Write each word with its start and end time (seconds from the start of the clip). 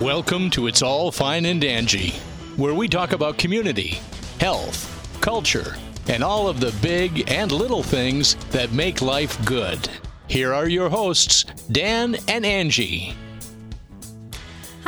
Welcome 0.00 0.50
to 0.50 0.66
It's 0.66 0.82
All 0.82 1.10
Fine 1.10 1.46
and 1.46 1.62
Dangy, 1.62 2.12
where 2.58 2.74
we 2.74 2.86
talk 2.86 3.12
about 3.12 3.38
community, 3.38 3.98
health, 4.38 5.18
culture, 5.22 5.74
and 6.08 6.22
all 6.22 6.48
of 6.48 6.60
the 6.60 6.76
big 6.82 7.30
and 7.32 7.50
little 7.50 7.82
things 7.82 8.34
that 8.50 8.72
make 8.72 9.00
life 9.00 9.42
good. 9.46 9.88
Here 10.28 10.52
are 10.52 10.68
your 10.68 10.90
hosts, 10.90 11.44
Dan 11.72 12.14
and 12.28 12.44
Angie. 12.44 13.14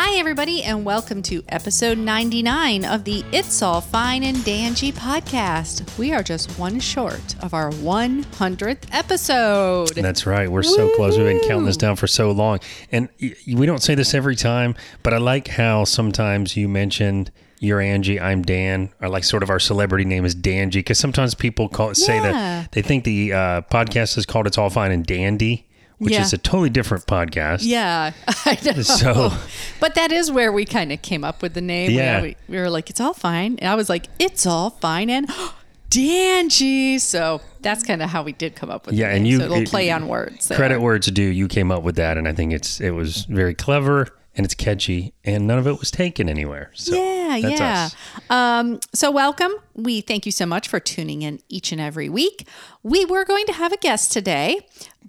Hi, 0.00 0.16
everybody, 0.20 0.62
and 0.62 0.84
welcome 0.84 1.22
to 1.22 1.42
episode 1.48 1.98
99 1.98 2.84
of 2.84 3.02
the 3.02 3.24
It's 3.32 3.60
All 3.62 3.80
Fine 3.80 4.22
and 4.22 4.36
Dangy 4.38 4.92
podcast. 4.92 5.98
We 5.98 6.12
are 6.12 6.22
just 6.22 6.56
one 6.56 6.78
short 6.78 7.34
of 7.42 7.52
our 7.52 7.70
100th 7.72 8.84
episode. 8.92 9.88
That's 9.96 10.24
right. 10.24 10.48
We're 10.50 10.62
so 10.62 10.88
close. 10.94 11.16
We've 11.18 11.26
been 11.26 11.40
counting 11.48 11.66
this 11.66 11.76
down 11.76 11.96
for 11.96 12.06
so 12.06 12.30
long. 12.30 12.60
And 12.92 13.08
we 13.20 13.66
don't 13.66 13.82
say 13.82 13.96
this 13.96 14.14
every 14.14 14.36
time, 14.36 14.76
but 15.02 15.14
I 15.14 15.18
like 15.18 15.48
how 15.48 15.82
sometimes 15.84 16.56
you 16.56 16.68
mentioned 16.68 17.32
you're 17.60 17.80
Angie, 17.80 18.20
I'm 18.20 18.42
Dan, 18.42 18.90
or 19.02 19.08
like 19.08 19.24
sort 19.24 19.42
of 19.42 19.50
our 19.50 19.58
celebrity 19.58 20.04
name 20.04 20.24
is 20.24 20.36
Dangy, 20.36 20.74
because 20.74 21.00
sometimes 21.00 21.34
people 21.34 21.68
call 21.68 21.92
say 21.96 22.14
Yeah. 22.16 22.30
that 22.32 22.72
they 22.72 22.82
think 22.82 23.02
the 23.02 23.32
uh, 23.32 23.60
podcast 23.62 24.16
is 24.16 24.26
called 24.26 24.46
It's 24.46 24.56
All 24.58 24.70
Fine 24.70 24.92
and 24.92 25.04
Dandy, 25.04 25.66
which 25.98 26.12
Yeah. 26.12 26.22
is 26.22 26.32
a 26.32 26.38
totally 26.38 26.70
different 26.70 27.06
podcast. 27.06 27.60
Yeah, 27.62 28.12
I 28.44 28.58
know. 28.64 28.82
So- 28.82 29.32
but 29.80 29.94
that 29.94 30.12
is 30.12 30.30
where 30.30 30.52
we 30.52 30.64
kind 30.64 30.92
of 30.92 31.02
came 31.02 31.24
up 31.24 31.42
with 31.42 31.54
the 31.54 31.60
name. 31.60 31.90
Yeah. 31.90 32.22
We, 32.22 32.36
we 32.48 32.56
were 32.58 32.70
like, 32.70 32.90
it's 32.90 33.00
all 33.00 33.14
fine. 33.14 33.56
And 33.60 33.68
I 33.70 33.74
was 33.74 33.88
like, 33.88 34.06
it's 34.18 34.46
all 34.46 34.70
fine 34.70 35.10
and 35.10 35.28
Dangy. 35.90 37.00
So 37.00 37.40
that's 37.62 37.82
kind 37.82 38.02
of 38.02 38.10
how 38.10 38.22
we 38.22 38.32
did 38.32 38.54
come 38.54 38.70
up 38.70 38.86
with 38.86 38.94
Yeah, 38.94 39.08
and 39.10 39.26
you 39.26 39.38
so 39.38 39.44
it'll 39.44 39.56
it- 39.58 39.68
play 39.68 39.90
on 39.90 40.06
words. 40.08 40.50
Credit 40.54 40.80
where 40.80 40.94
it's 40.94 41.10
due. 41.10 41.22
You 41.22 41.48
came 41.48 41.70
up 41.72 41.82
with 41.82 41.96
that, 41.96 42.16
and 42.18 42.28
I 42.28 42.32
think 42.32 42.52
it's 42.52 42.80
it 42.80 42.90
was 42.90 43.24
very 43.24 43.54
clever 43.54 44.08
and 44.38 44.44
it's 44.44 44.54
catchy, 44.54 45.12
and 45.24 45.46
none 45.48 45.58
of 45.58 45.66
it 45.66 45.78
was 45.80 45.90
taken 45.90 46.28
anywhere. 46.28 46.70
So 46.74 46.94
Yeah, 46.94 47.40
that's 47.42 47.60
yeah. 47.60 47.88
Um, 48.30 48.78
so, 48.94 49.10
welcome. 49.10 49.52
We 49.74 50.00
thank 50.00 50.24
you 50.26 50.32
so 50.32 50.46
much 50.46 50.68
for 50.68 50.78
tuning 50.80 51.22
in 51.22 51.40
each 51.48 51.72
and 51.72 51.80
every 51.80 52.08
week. 52.08 52.46
We 52.84 53.04
were 53.04 53.24
going 53.24 53.46
to 53.46 53.52
have 53.52 53.72
a 53.72 53.76
guest 53.76 54.12
today, 54.12 54.60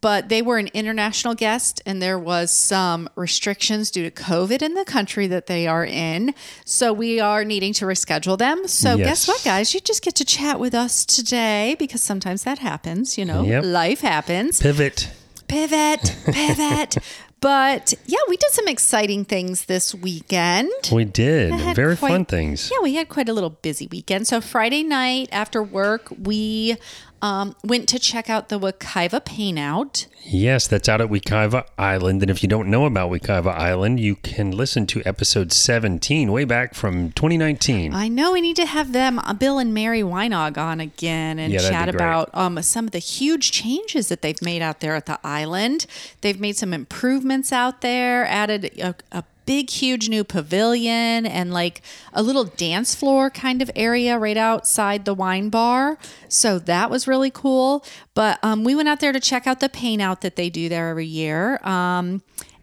but 0.02 0.30
they 0.30 0.42
were 0.42 0.58
an 0.58 0.70
international 0.74 1.36
guest, 1.36 1.80
and 1.86 2.02
there 2.02 2.18
was 2.18 2.50
some 2.52 3.08
restrictions 3.16 3.92
due 3.92 4.10
to 4.10 4.12
COVID 4.12 4.64
in 4.64 4.74
the 4.74 4.84
country 4.86 5.28
that 5.28 5.46
they 5.46 5.68
are 5.68 5.86
in. 5.86 6.34
So, 6.66 6.92
we 6.92 7.20
are 7.20 7.46
needing 7.46 7.72
to 7.74 7.86
reschedule 7.86 8.38
them. 8.38 8.68
So, 8.68 8.98
guess 8.98 9.28
what, 9.28 9.44
guys? 9.44 9.76
You 9.76 9.80
just 9.80 10.02
get 10.02 10.16
to 10.16 10.26
chat 10.26 10.60
with 10.60 10.74
us 10.74 11.06
today 11.06 11.76
because 11.78 12.02
sometimes 12.02 12.44
that 12.46 12.58
happens. 12.60 13.16
You 13.18 13.26
know, 13.26 13.44
Yep. 13.44 13.64
life 13.64 14.02
happens 14.02 14.60
Pivot. 14.60 15.12
pivot, 15.48 16.16
pivot. 16.26 16.98
but 17.42 17.94
yeah, 18.06 18.20
we 18.28 18.38
did 18.38 18.52
some 18.52 18.68
exciting 18.68 19.26
things 19.26 19.66
this 19.66 19.94
weekend. 19.96 20.72
We 20.92 21.06
did 21.06 21.54
very 21.76 21.96
quite- 21.96 22.10
fun 22.10 22.26
things. 22.26 22.70
Yeah, 22.72 22.80
we 22.84 22.96
had 22.96 23.10
quite 23.10 23.30
a 23.30 23.34
little 23.34 23.50
busy 23.52 23.88
weekend. 23.92 24.28
So 24.28 24.42
Friday 24.42 24.84
night 24.84 25.30
after 25.32 25.64
work, 25.64 26.08
we 26.22 26.76
um, 27.22 27.56
went 27.64 27.90
to 27.90 28.00
check 28.00 28.30
out 28.30 28.50
the 28.50 28.60
Wekiva 28.60 29.24
Paint 29.24 29.60
Out. 29.60 30.06
Yes, 30.24 30.68
that's 30.68 30.88
out 30.88 31.02
at 31.02 31.10
Wekiva 31.10 31.66
Island. 31.78 32.22
And 32.22 32.30
if 32.30 32.44
you 32.44 32.50
don't 32.50 32.70
know 32.70 32.86
about 32.86 33.10
Wekiva 33.12 33.48
Island, 33.48 34.00
you 34.00 34.16
can 34.18 34.52
listen 34.52 34.86
to 34.88 35.02
episode 35.06 35.52
17, 35.52 36.32
way 36.32 36.44
back 36.46 36.74
from 36.74 37.12
2019. 37.14 37.94
I 37.94 38.08
know 38.08 38.34
we 38.34 38.42
need 38.42 38.56
to 38.58 38.66
have 38.66 38.92
them, 38.94 39.20
uh, 39.20 39.34
Bill 39.34 39.60
and 39.60 39.74
Mary 39.74 40.02
Weinog, 40.02 40.58
on 40.58 40.80
again 40.80 41.40
and 41.40 41.54
Yeah, 41.54 41.60
chat 41.60 41.90
about 41.90 42.30
um, 42.34 42.62
some 42.62 42.86
of 42.86 42.92
the 42.92 43.00
huge 43.00 43.52
changes 43.52 44.10
that 44.10 44.22
they've 44.22 44.42
made 44.42 44.62
out 44.62 44.80
there 44.82 44.96
at 44.96 45.06
the 45.06 45.20
island. 45.24 45.86
They've 46.22 46.40
made 46.40 46.58
some 46.58 46.74
improvements 46.74 47.52
out 47.52 47.82
there, 47.82 48.26
added 48.26 48.66
a, 48.80 48.96
a 49.12 49.24
big, 49.50 49.72
huge 49.72 50.10
new 50.10 50.24
pavilion 50.24 51.26
and 51.26 51.52
like 51.52 51.82
a 52.14 52.22
little 52.22 52.44
dance 52.44 52.94
floor 52.94 53.32
kind 53.32 53.64
of 53.64 53.72
area 53.76 54.16
right 54.16 54.38
outside 54.38 55.06
the 55.06 55.14
wine 55.16 55.50
bar. 55.50 55.98
So 56.28 56.60
that 56.60 56.92
was 56.92 57.08
really 57.08 57.32
cool. 57.32 57.84
But 58.14 58.38
um, 58.44 58.64
we 58.64 58.76
went 58.76 58.90
out 58.90 59.00
there 59.00 59.12
to 59.12 59.20
check 59.20 59.48
out 59.48 59.60
the 59.60 59.68
paint 59.68 60.04
out 60.04 60.22
that 60.22 60.36
they 60.36 60.52
do 60.52 60.70
there 60.70 60.90
every 60.90 61.08
year. 61.08 61.58
Um, 61.64 62.22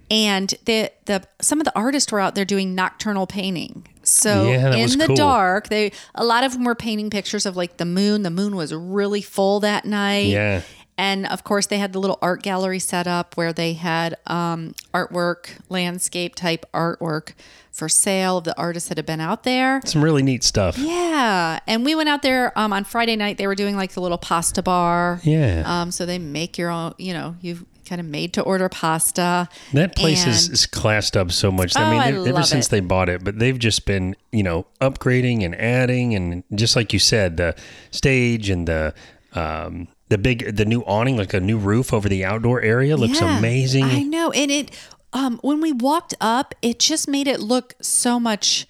and 0.08 0.54
the 0.66 0.92
the 1.06 1.24
some 1.40 1.60
of 1.60 1.64
the 1.64 1.76
artists 1.76 2.12
were 2.12 2.20
out 2.20 2.36
there 2.36 2.44
doing 2.44 2.76
nocturnal 2.76 3.26
painting. 3.26 3.88
So 4.04 4.48
Yeah, 4.48 4.76
in 4.76 4.96
the 4.96 5.08
cool. 5.08 5.16
dark, 5.16 5.68
they 5.68 5.90
a 6.14 6.24
lot 6.24 6.44
of 6.44 6.52
them 6.52 6.62
were 6.62 6.76
painting 6.76 7.10
pictures 7.10 7.46
of 7.46 7.56
like 7.56 7.78
the 7.78 7.84
moon. 7.84 8.22
The 8.22 8.30
moon 8.30 8.54
was 8.54 8.72
really 8.72 9.22
full 9.22 9.58
that 9.58 9.84
night. 9.84 10.28
Yeah. 10.28 10.62
And 10.98 11.26
of 11.26 11.44
course, 11.44 11.66
they 11.66 11.78
had 11.78 11.92
the 11.92 11.98
little 11.98 12.18
art 12.22 12.42
gallery 12.42 12.78
set 12.78 13.06
up 13.06 13.36
where 13.36 13.52
they 13.52 13.74
had 13.74 14.16
um, 14.26 14.74
artwork, 14.94 15.50
landscape 15.68 16.34
type 16.34 16.64
artwork 16.72 17.32
for 17.70 17.88
sale 17.90 18.38
of 18.38 18.44
the 18.44 18.56
artists 18.56 18.88
that 18.88 18.96
had 18.96 19.04
been 19.04 19.20
out 19.20 19.42
there. 19.42 19.82
Some 19.84 20.02
really 20.02 20.22
neat 20.22 20.42
stuff. 20.42 20.78
Yeah. 20.78 21.60
And 21.66 21.84
we 21.84 21.94
went 21.94 22.08
out 22.08 22.22
there 22.22 22.58
um, 22.58 22.72
on 22.72 22.84
Friday 22.84 23.16
night. 23.16 23.36
They 23.36 23.46
were 23.46 23.54
doing 23.54 23.76
like 23.76 23.92
the 23.92 24.00
little 24.00 24.16
pasta 24.16 24.62
bar. 24.62 25.20
Yeah. 25.22 25.62
Um, 25.66 25.90
so 25.90 26.06
they 26.06 26.18
make 26.18 26.56
your 26.56 26.70
own, 26.70 26.94
you 26.96 27.12
know, 27.12 27.36
you've 27.42 27.66
kind 27.86 28.00
of 28.00 28.06
made 28.06 28.32
to 28.32 28.40
order 28.42 28.70
pasta. 28.70 29.48
That 29.74 29.94
place 29.94 30.26
is, 30.26 30.46
And- 30.46 30.54
is 30.54 30.64
classed 30.66 31.16
up 31.18 31.30
so 31.30 31.52
much. 31.52 31.74
Oh, 31.76 31.82
I 31.82 31.90
mean, 31.90 32.00
I 32.24 32.28
ever 32.30 32.42
since 32.42 32.68
it. 32.68 32.70
they 32.70 32.80
bought 32.80 33.10
it, 33.10 33.22
but 33.22 33.38
they've 33.38 33.58
just 33.58 33.84
been, 33.84 34.16
you 34.32 34.42
know, 34.42 34.66
upgrading 34.80 35.44
and 35.44 35.54
adding, 35.54 36.14
and 36.14 36.42
just 36.54 36.74
like 36.74 36.94
you 36.94 36.98
said, 36.98 37.36
the 37.36 37.54
stage 37.90 38.48
and 38.48 38.66
the 38.66 38.94
um, 39.34 39.86
the 40.08 40.18
big, 40.18 40.56
the 40.56 40.64
new 40.64 40.82
awning, 40.82 41.16
like 41.16 41.34
a 41.34 41.40
new 41.40 41.58
roof 41.58 41.92
over 41.92 42.08
the 42.08 42.24
outdoor 42.24 42.60
area, 42.62 42.96
looks 42.96 43.20
Yeah, 43.20 43.38
amazing. 43.38 43.84
I 43.84 44.02
know. 44.02 44.30
And 44.32 44.50
it 44.50 44.70
um 45.12 45.38
when 45.42 45.60
we 45.60 45.72
walked 45.72 46.14
up, 46.20 46.54
it 46.62 46.78
just 46.78 47.08
made 47.08 47.26
it 47.26 47.40
look 47.40 47.74
so 47.80 48.20
much 48.20 48.66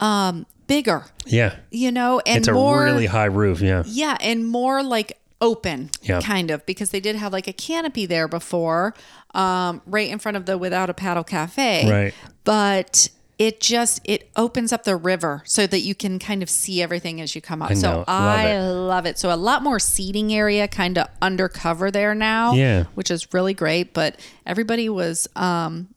um 0.00 0.46
bigger, 0.66 1.04
yeah, 1.26 1.56
you 1.70 1.90
know, 1.92 2.20
and 2.26 2.38
it's 2.38 2.48
a 2.48 2.52
more 2.52 2.82
really 2.84 3.06
high 3.06 3.24
roof. 3.26 3.60
Yeah, 3.60 3.82
yeah, 3.86 4.16
and 4.20 4.46
more 4.46 4.82
like 4.82 5.18
open 5.40 5.90
Yeah. 6.02 6.20
kind 6.22 6.50
of 6.50 6.64
because 6.66 6.90
they 6.90 7.00
did 7.00 7.14
have 7.16 7.30
like 7.32 7.46
a 7.46 7.52
canopy 7.52 8.06
there 8.06 8.26
before 8.26 8.94
um 9.34 9.82
right 9.86 10.08
in 10.10 10.18
front 10.18 10.36
of 10.38 10.46
the 10.46 10.56
without 10.56 10.88
a 10.90 10.94
paddle 10.94 11.24
cafe. 11.24 11.90
Right. 11.90 12.14
But 12.44 13.08
it 13.38 13.60
just 13.60 14.00
it 14.04 14.30
opens 14.36 14.72
up 14.72 14.84
the 14.84 14.96
river 14.96 15.42
so 15.44 15.66
that 15.66 15.80
you 15.80 15.94
can 15.94 16.18
kind 16.18 16.42
of 16.42 16.48
see 16.48 16.80
everything 16.80 17.20
as 17.20 17.34
you 17.34 17.42
come 17.42 17.60
up. 17.60 17.70
I 17.70 17.74
know. 17.74 17.80
So 17.80 17.90
Love 17.98 18.04
I 18.08 18.50
it. 18.52 18.62
love 18.70 19.06
it. 19.06 19.18
So 19.18 19.32
a 19.32 19.36
lot 19.36 19.62
more 19.62 19.78
seating 19.78 20.32
area 20.32 20.66
kind 20.68 20.96
of 20.96 21.08
undercover 21.20 21.90
there 21.90 22.14
now. 22.14 22.54
Yeah. 22.54 22.84
Which 22.94 23.10
is 23.10 23.34
really 23.34 23.52
great. 23.52 23.92
But 23.92 24.18
everybody 24.46 24.88
was 24.88 25.28
um 25.36 25.88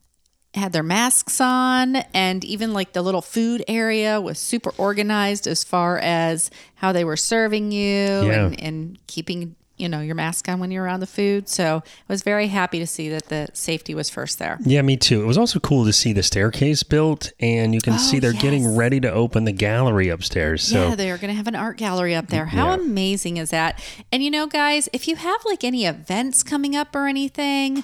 had 0.55 0.73
their 0.73 0.83
masks 0.83 1.39
on 1.39 1.97
and 2.13 2.43
even 2.43 2.73
like 2.73 2.93
the 2.93 3.03
little 3.03 3.21
food 3.21 3.63
area 3.67 4.19
was 4.19 4.39
super 4.39 4.71
organized 4.77 5.47
as 5.47 5.63
far 5.63 5.99
as 5.99 6.49
how 6.75 6.91
they 6.91 7.03
were 7.03 7.15
serving 7.15 7.71
you 7.71 7.85
and, 7.87 8.59
and 8.59 9.07
keeping 9.07 9.55
you 9.79 9.87
know 9.89 10.01
your 10.01 10.15
mask 10.15 10.47
on 10.49 10.59
when 10.59 10.71
you're 10.71 10.83
around 10.83 10.99
the 10.99 11.07
food 11.07 11.47
so 11.49 11.81
i 11.85 12.11
was 12.13 12.21
very 12.21 12.47
happy 12.47 12.79
to 12.79 12.85
see 12.87 13.09
that 13.09 13.25
the 13.29 13.47
safety 13.53 13.95
was 13.95 14.09
first 14.09 14.37
there 14.39 14.57
yeah, 14.65 14.81
me 14.81 14.97
too. 14.97 15.21
It 15.23 15.25
was 15.25 15.37
also 15.37 15.59
cool 15.59 15.85
to 15.85 15.93
see 15.93 16.11
the 16.13 16.21
staircase 16.23 16.83
built, 16.83 17.31
and 17.39 17.73
you 17.73 17.81
can 17.81 17.97
see 17.97 18.19
they're 18.19 18.33
getting 18.33 18.65
Oh, 18.67 18.75
ready 18.75 18.99
to 18.99 19.11
open 19.11 19.45
the 19.45 19.51
gallery 19.51 20.09
upstairs. 20.09 20.63
So 20.63 20.89
yeah 20.89 20.95
they 20.95 21.09
are 21.11 21.17
going 21.17 21.29
to 21.29 21.37
have 21.37 21.47
an 21.47 21.55
art 21.55 21.77
gallery 21.77 22.13
up 22.15 22.27
there 22.27 22.45
how 22.47 22.69
Yeah. 22.69 22.75
amazing 22.75 23.37
is 23.37 23.49
that 23.51 23.81
and 24.11 24.21
you 24.23 24.29
know 24.31 24.47
guys 24.47 24.89
if 24.93 25.07
you 25.07 25.15
have 25.15 25.41
like 25.45 25.63
any 25.63 25.85
events 25.85 26.43
coming 26.43 26.75
up 26.75 26.95
or 26.95 27.07
anything 27.07 27.83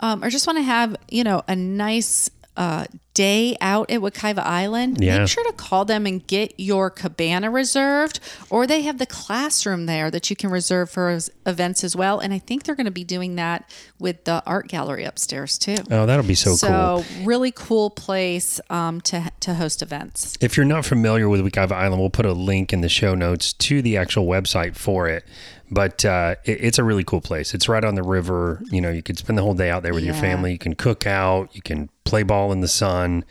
um, 0.00 0.22
or 0.22 0.28
just 0.30 0.46
want 0.46 0.58
to 0.58 0.62
have 0.62 0.96
you 1.08 1.24
know 1.24 1.42
a 1.48 1.56
nice 1.56 2.28
uh, 2.56 2.86
day 3.14 3.56
out 3.60 3.90
at 3.90 4.00
Wekiva 4.00 4.38
Island, 4.44 4.98
Yeah. 5.02 5.18
make 5.20 5.28
sure 5.28 5.44
to 5.44 5.52
call 5.52 5.84
them 5.86 6.04
and 6.06 6.26
get 6.26 6.52
your 6.58 6.90
cabana 6.90 7.50
reserved, 7.50 8.20
or 8.50 8.66
they 8.66 8.82
have 8.82 8.98
the 8.98 9.06
classroom 9.06 9.86
there 9.86 10.10
that 10.10 10.28
you 10.28 10.36
can 10.36 10.50
reserve 10.50 10.90
for 10.90 11.18
events 11.46 11.82
as 11.82 11.96
well. 11.96 12.18
And 12.18 12.34
I 12.34 12.38
think 12.38 12.64
they're 12.64 12.74
going 12.74 12.84
to 12.86 12.90
be 12.90 13.04
doing 13.04 13.36
that 13.36 13.70
with 13.98 14.24
the 14.24 14.42
art 14.46 14.68
gallery 14.68 15.04
upstairs 15.04 15.56
too. 15.58 15.76
Oh, 15.90 16.04
that'll 16.06 16.26
be 16.26 16.34
so, 16.34 16.50
cool. 16.50 16.56
So 16.56 17.04
really 17.22 17.52
cool 17.52 17.90
place 17.90 18.60
um, 18.70 19.00
to 19.02 19.30
to 19.40 19.54
host 19.54 19.80
events. 19.82 20.36
If 20.40 20.56
you're 20.56 20.66
not 20.66 20.84
familiar 20.84 21.28
with 21.28 21.40
Wekiva 21.40 21.72
Island, 21.72 22.00
we'll 22.00 22.10
put 22.10 22.26
a 22.26 22.32
link 22.32 22.72
in 22.72 22.80
the 22.82 22.88
show 22.88 23.14
notes 23.14 23.52
to 23.54 23.80
the 23.80 23.96
actual 23.96 24.26
website 24.26 24.76
for 24.76 25.08
it. 25.08 25.24
But 25.70 26.04
uh, 26.04 26.36
it, 26.44 26.58
it's 26.64 26.78
a 26.78 26.84
really 26.84 27.02
cool 27.04 27.20
place. 27.20 27.52
It's 27.54 27.68
right 27.68 27.84
on 27.84 27.94
the 27.96 28.02
river. 28.02 28.62
You 28.70 28.80
know, 28.80 28.90
you 28.90 29.02
could 29.02 29.18
spend 29.18 29.36
the 29.36 29.42
whole 29.42 29.54
day 29.54 29.68
out 29.70 29.82
there 29.82 29.92
with 29.94 30.04
your 30.04 30.14
family. 30.14 30.52
You 30.52 30.58
can 30.58 30.74
cook 30.74 31.06
out. 31.06 31.54
You 31.54 31.62
can 31.62 31.88
play 32.04 32.22
ball 32.22 32.52
in 32.52 32.60
the 32.60 32.68
sun, 32.68 33.24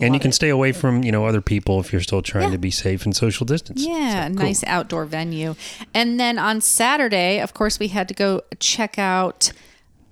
and 0.00 0.14
you 0.14 0.20
can 0.20 0.30
stay 0.30 0.50
away 0.50 0.70
from 0.70 1.02
you 1.02 1.10
know 1.10 1.26
other 1.26 1.40
people 1.40 1.80
if 1.80 1.92
you're 1.92 2.00
still 2.00 2.22
trying 2.22 2.44
Yeah. 2.44 2.50
to 2.52 2.58
be 2.58 2.70
safe 2.70 3.04
and 3.04 3.16
social 3.16 3.44
distance. 3.44 3.84
Yeah, 3.84 4.28
So, 4.28 4.34
cool. 4.34 4.44
nice 4.46 4.62
outdoor 4.68 5.04
venue. 5.04 5.56
And 5.92 6.20
then 6.20 6.38
on 6.38 6.60
Saturday, 6.60 7.40
of 7.40 7.54
course, 7.54 7.80
we 7.80 7.88
had 7.88 8.06
to 8.08 8.14
go 8.14 8.42
check 8.60 8.98
out 8.98 9.50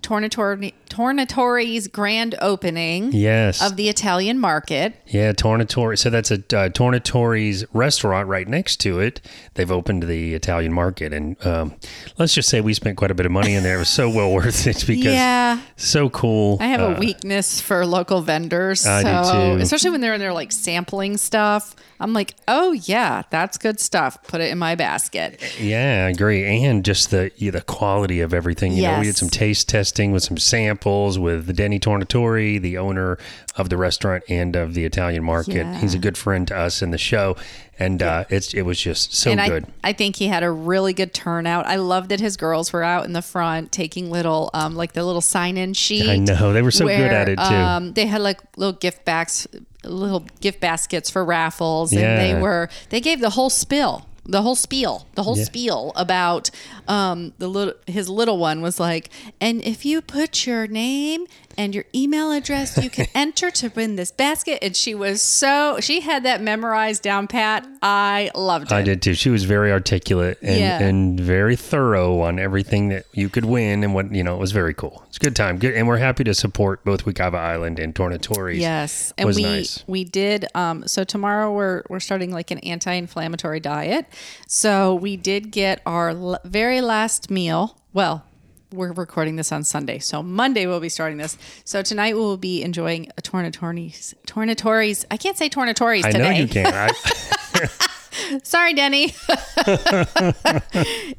Tornatore, 0.03 0.73
Tornatore's 0.89 1.89
grand 1.89 2.35
opening 2.41 3.13
Yes. 3.13 3.61
of 3.63 3.77
the 3.77 3.89
Italian 3.89 4.39
market. 4.39 4.95
Yeah, 5.07 5.33
Tornatore. 5.33 5.99
So 5.99 6.09
that's 6.11 6.31
a 6.31 6.35
uh, 6.37 6.69
Tornatore's 6.71 7.65
restaurant 7.73 8.29
right 8.29 8.47
next 8.49 8.77
to 8.79 9.01
it. 9.01 9.21
They've 9.55 9.71
opened 9.71 10.05
the 10.05 10.35
Italian 10.35 10.73
market, 10.73 11.13
and 11.13 11.37
um, 11.47 11.75
let's 12.19 12.33
just 12.35 12.49
say 12.49 12.61
we 12.61 12.75
spent 12.75 12.97
quite 12.97 13.11
a 13.11 13.15
bit 13.15 13.27
of 13.27 13.33
money 13.33 13.55
in 13.55 13.63
there. 13.63 13.77
It 13.77 13.81
was 13.81 13.89
so 13.89 14.09
well 14.09 14.33
worth 14.33 14.67
it 14.67 14.85
because 14.87 15.13
Yeah. 15.15 15.61
so 15.77 16.09
cool. 16.11 16.59
I 16.61 16.67
have 16.69 16.81
Uh, 16.81 16.95
a 16.97 16.99
weakness 16.99 17.61
for 17.61 17.85
local 17.85 18.23
vendors. 18.23 18.87
I 18.87 19.03
do 19.03 19.25
so, 19.29 19.57
too. 19.57 19.63
especially 19.63 19.91
when 19.91 20.01
they're 20.01 20.15
in 20.15 20.21
there 20.21 20.33
like 20.33 20.53
sampling 20.53 21.17
stuff. 21.17 21.75
I'm 22.01 22.13
like, 22.13 22.35
oh 22.47 22.73
yeah, 22.73 23.23
that's 23.31 23.59
good 23.59 23.81
stuff. 23.81 24.19
Put 24.29 24.41
it 24.41 24.51
in 24.53 24.59
my 24.59 24.77
basket. 24.77 25.41
Yeah, 25.61 26.05
I 26.07 26.11
agree, 26.11 26.65
and 26.65 26.85
just 26.85 27.11
the 27.11 27.33
yeah, 27.37 27.51
the 27.51 27.61
quality 27.61 28.21
of 28.21 28.33
everything. 28.33 28.73
You 28.73 28.83
know, 28.83 29.01
we 29.01 29.07
had 29.07 29.17
some 29.17 29.29
taste 29.29 29.69
testing 29.89 30.13
with 30.13 30.23
some 30.23 30.37
samples 30.37 31.19
with 31.19 31.57
Denny 31.57 31.81
Tornatore, 31.81 32.61
the 32.61 32.77
owner 32.77 33.17
of 33.57 33.71
the 33.71 33.77
restaurant 33.79 34.23
and 34.29 34.55
of 34.55 34.75
the 34.75 34.85
Italian 34.85 35.25
market. 35.25 35.55
Yeah. 35.55 35.81
He's 35.81 35.95
a 35.95 35.99
good 35.99 36.19
friend 36.19 36.47
to 36.49 36.57
us 36.57 36.83
in 36.83 36.91
the 36.91 36.99
show, 36.99 37.37
and 37.79 38.03
uh, 38.03 38.25
it's 38.29 38.53
it 38.53 38.63
was 38.63 38.79
just 38.79 39.15
so 39.15 39.31
and 39.31 39.41
good. 39.51 39.65
I, 39.83 39.91
I 39.91 39.93
think 39.95 40.17
he 40.17 40.27
had 40.27 40.43
a 40.43 40.51
really 40.51 40.93
good 40.93 41.15
turnout. 41.15 41.67
I 41.67 41.77
love 41.77 42.09
that 42.09 42.21
his 42.21 42.37
girls 42.37 42.71
were 42.71 42.83
out 42.83 43.07
in 43.07 43.15
the 43.15 43.23
front 43.23 43.73
taking 43.73 44.11
little, 44.11 44.51
um, 44.53 44.77
like 44.77 44.93
the 44.93 45.05
little 45.05 45.23
sign-in 45.23 45.73
sheet. 45.73 46.11
I 46.11 46.17
know 46.17 46.53
they 46.53 46.61
were 46.63 46.71
so 46.71 46.87
good 46.87 47.13
at 47.13 47.31
it 47.31 47.37
too. 47.37 47.43
Um, 47.43 47.95
they 47.95 48.05
had 48.05 48.21
like 48.21 48.41
little 48.59 48.79
gift 48.79 49.07
bags, 49.07 49.47
little 49.85 50.27
gift 50.43 50.61
baskets 50.61 51.09
for 51.09 51.25
raffles, 51.25 51.95
and 51.95 52.21
they 52.21 52.39
were 52.39 52.69
they 52.91 53.01
gave 53.01 53.21
the 53.21 53.31
whole 53.31 53.49
spill, 53.49 54.05
the 54.29 54.43
whole 54.43 54.55
spiel, 54.55 55.07
the 55.15 55.23
whole 55.23 55.35
spiel 55.37 55.93
about 55.97 56.51
um, 56.87 57.33
the 57.39 57.49
little 57.49 57.75
his 57.87 58.09
little 58.09 58.39
one 58.39 58.61
was 58.61 58.79
like, 58.79 59.09
and 59.41 59.63
if 59.63 59.85
you 59.87 60.03
put 60.03 60.47
your 60.47 60.67
name 60.67 61.27
and 61.59 61.75
your 61.75 61.85
email 61.95 62.33
address, 62.33 62.79
you 62.83 62.89
can 62.89 63.07
enter 63.15 63.51
to 63.51 63.69
win 63.75 63.97
this 63.97 64.11
basket. 64.11 64.61
And 64.63 64.75
she 64.75 64.95
was 64.95 65.21
so 65.21 65.79
she 65.81 66.01
had 66.01 66.23
that 66.25 66.41
memorized 66.41 67.03
down 67.03 67.27
pat. 67.27 67.67
I 67.83 68.31
loved 68.35 68.67
it. 68.67 68.73
I 68.73 68.83
did 68.83 69.03
too. 69.03 69.13
She 69.15 69.29
was 69.29 69.45
very 69.45 69.71
articulate 69.71 70.39
and, 70.41 70.59
Yeah. 70.59 70.79
and 70.81 71.19
very 71.21 71.57
thorough 71.57 72.21
on 72.21 72.39
everything 72.39 72.89
that 72.89 73.05
you 73.13 73.29
could 73.29 73.45
win 73.45 73.85
and 73.85 73.93
what 73.93 74.15
you 74.15 74.23
know. 74.25 74.37
It 74.37 74.41
was 74.41 74.53
very 74.53 74.73
cool. 74.73 75.05
It's 75.09 75.17
a 75.19 75.21
good 75.21 75.37
time. 75.37 75.59
Good, 75.59 75.75
and 75.75 75.87
we're 75.87 75.99
happy 75.99 76.25
to 76.25 76.35
support 76.35 76.85
both 76.85 77.05
Wekiva 77.05 77.35
Island 77.35 77.79
and 77.79 77.95
Tornatore's. 77.95 78.57
Yes, 78.59 79.13
and 79.19 79.29
we 79.29 79.43
nice. 79.43 79.85
we 79.87 80.05
did. 80.05 80.47
Um, 80.55 80.87
so 80.87 81.03
tomorrow 81.05 81.53
we're 81.53 81.83
we're 81.91 82.01
starting 82.01 82.31
like 82.33 82.51
an 82.53 82.59
anti-inflammatory 82.61 83.61
diet. 83.61 84.07
So 84.47 84.95
we 84.95 85.17
did 85.17 85.51
get 85.51 85.83
our 85.85 86.11
l- 86.11 86.39
very 86.45 86.81
last 86.81 87.31
meal. 87.31 87.77
Well, 87.93 88.25
we're 88.73 88.93
recording 88.93 89.37
this 89.37 89.53
on 89.53 89.65
Sunday, 89.65 89.99
so 89.99 90.23
Monday 90.23 90.67
we'll 90.67 90.81
be 90.81 90.89
starting 90.89 91.19
this. 91.19 91.39
So 91.65 91.83
tonight 91.83 92.15
we 92.15 92.21
will 92.21 92.37
be 92.37 92.63
enjoying 92.63 93.09
a 93.17 93.23
Tornatore's. 93.23 94.15
Tornatore's. 94.27 95.07
I 95.11 95.17
can't 95.17 95.37
say 95.37 95.49
Tornatore's 95.49 96.05
I 96.05 96.11
today. 96.11 96.25
know 96.25 96.37
you 96.39 96.49
can. 96.49 96.67
I, 96.67 96.91
Sorry, 98.43 98.75
Denny. 98.75 99.15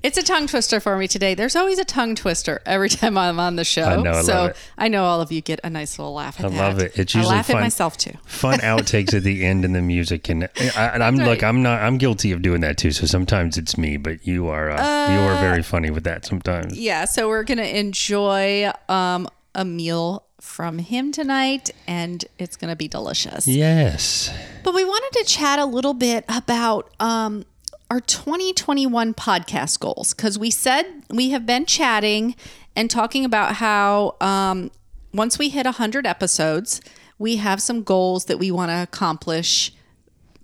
it's 0.03 0.17
a 0.17 0.23
tongue 0.23 0.47
twister 0.47 0.79
for 0.79 0.97
me 0.97 1.07
today. 1.07 1.33
There's 1.35 1.55
always 1.55 1.79
a 1.79 1.85
tongue 1.85 2.15
twister 2.15 2.61
every 2.65 2.89
time 2.89 3.17
I'm 3.17 3.39
on 3.39 3.55
the 3.55 3.63
show. 3.63 3.83
I 3.83 3.95
know, 4.01 4.11
I 4.11 4.21
so. 4.21 4.53
I 4.77 4.87
know 4.87 5.03
all 5.05 5.21
of 5.21 5.31
you 5.31 5.41
get 5.41 5.59
a 5.63 5.69
nice 5.69 5.97
little 5.99 6.13
laugh 6.13 6.39
at 6.39 6.45
I 6.45 6.49
that. 6.49 6.57
love 6.57 6.79
it. 6.79 6.97
It's 6.97 7.15
I 7.15 7.19
usually 7.19 7.35
laugh 7.35 7.47
fun. 7.47 7.57
at 7.57 7.61
myself 7.61 7.97
too. 7.97 8.13
fun 8.25 8.59
outtakes 8.63 9.13
at 9.13 9.23
the 9.23 9.45
end 9.45 9.65
and 9.65 9.75
the 9.75 9.81
music 9.81 10.29
and, 10.29 10.43
I, 10.75 10.85
and 10.93 11.03
I'm 11.03 11.17
right. 11.17 11.27
look 11.27 11.43
I'm 11.43 11.61
not 11.61 11.81
I'm 11.81 11.97
guilty 11.97 12.31
of 12.31 12.41
doing 12.41 12.61
that 12.61 12.77
too 12.77 12.91
so 12.91 13.05
sometimes 13.05 13.57
it's 13.57 13.77
me 13.77 13.97
but 13.97 14.25
you 14.25 14.47
are 14.47 14.69
uh, 14.71 15.11
you 15.13 15.19
are 15.19 15.39
very 15.39 15.61
funny 15.63 15.89
with 15.89 16.03
that 16.05 16.25
sometimes 16.25 16.77
Yeah, 16.77 17.05
so 17.05 17.27
we're 17.27 17.43
gonna 17.43 17.63
enjoy 17.63 18.71
um, 18.87 19.27
a 19.55 19.65
meal 19.65 20.23
from 20.39 20.79
him 20.79 21.11
tonight, 21.11 21.69
and 21.87 22.23
it's 22.37 22.55
gonna 22.55 22.75
be 22.75 22.87
delicious. 22.87 23.47
yes 23.47 24.31
But 24.63 24.73
we 24.73 24.83
wanted 24.85 25.19
to 25.19 25.25
chat 25.25 25.59
a 25.59 25.65
little 25.65 25.93
bit 25.93 26.25
about 26.29 26.89
um, 26.99 27.45
our 27.91 27.99
2021 27.99 29.13
podcast 29.13 29.79
goals 29.79 30.13
because 30.13 30.37
we 30.39 30.51
said 30.51 30.85
we 31.09 31.29
have 31.31 31.45
been 31.45 31.65
chatting 31.65 32.35
and 32.75 32.89
talking 32.89 33.25
about 33.25 33.55
how 33.55 34.15
um, 34.21 34.71
once 35.13 35.37
we 35.39 35.49
hit 35.49 35.65
100 35.65 36.05
episodes, 36.05 36.81
we 37.17 37.37
have 37.37 37.61
some 37.61 37.83
goals 37.83 38.25
that 38.25 38.37
we 38.39 38.51
want 38.51 38.69
to 38.69 38.81
accomplish 38.83 39.73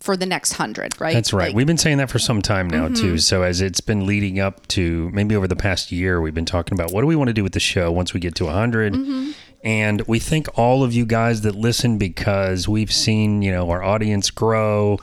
for 0.01 0.17
the 0.17 0.25
next 0.25 0.53
100, 0.59 0.99
right? 1.01 1.13
That's 1.13 1.33
right. 1.33 1.47
Like- 1.47 1.55
we've 1.55 1.65
been 1.65 1.77
saying 1.77 1.97
that 1.97 2.09
for 2.11 2.19
some 2.19 2.41
time 2.41 2.67
now 2.69 2.85
Mm-hmm. 2.87 2.95
too. 2.95 3.17
So 3.17 3.41
as 3.43 3.61
it's 3.61 3.81
been 3.81 4.05
leading 4.05 4.39
up 4.39 4.67
to 4.69 5.09
maybe 5.11 5.35
over 5.35 5.47
the 5.47 5.55
past 5.55 5.91
year, 5.91 6.21
we've 6.21 6.33
been 6.33 6.45
talking 6.45 6.77
about 6.77 6.91
what 6.91 7.01
do 7.01 7.07
we 7.07 7.15
want 7.15 7.29
to 7.29 7.33
do 7.33 7.41
with 7.43 7.53
the 7.53 7.59
show 7.59 7.91
once 7.91 8.13
we 8.13 8.19
get 8.19 8.35
to 8.35 8.45
100. 8.45 8.93
Mm-hmm. 8.93 9.31
And 9.65 10.01
we 10.07 10.19
thank 10.19 10.47
all 10.57 10.83
of 10.83 10.93
you 10.93 11.05
guys 11.05 11.41
that 11.41 11.55
listen 11.55 11.97
because 11.97 12.67
we've 12.67 12.91
seen, 12.91 13.41
you 13.41 13.51
know, 13.51 13.69
our 13.71 13.83
audience 13.83 14.29
grow. 14.29 14.99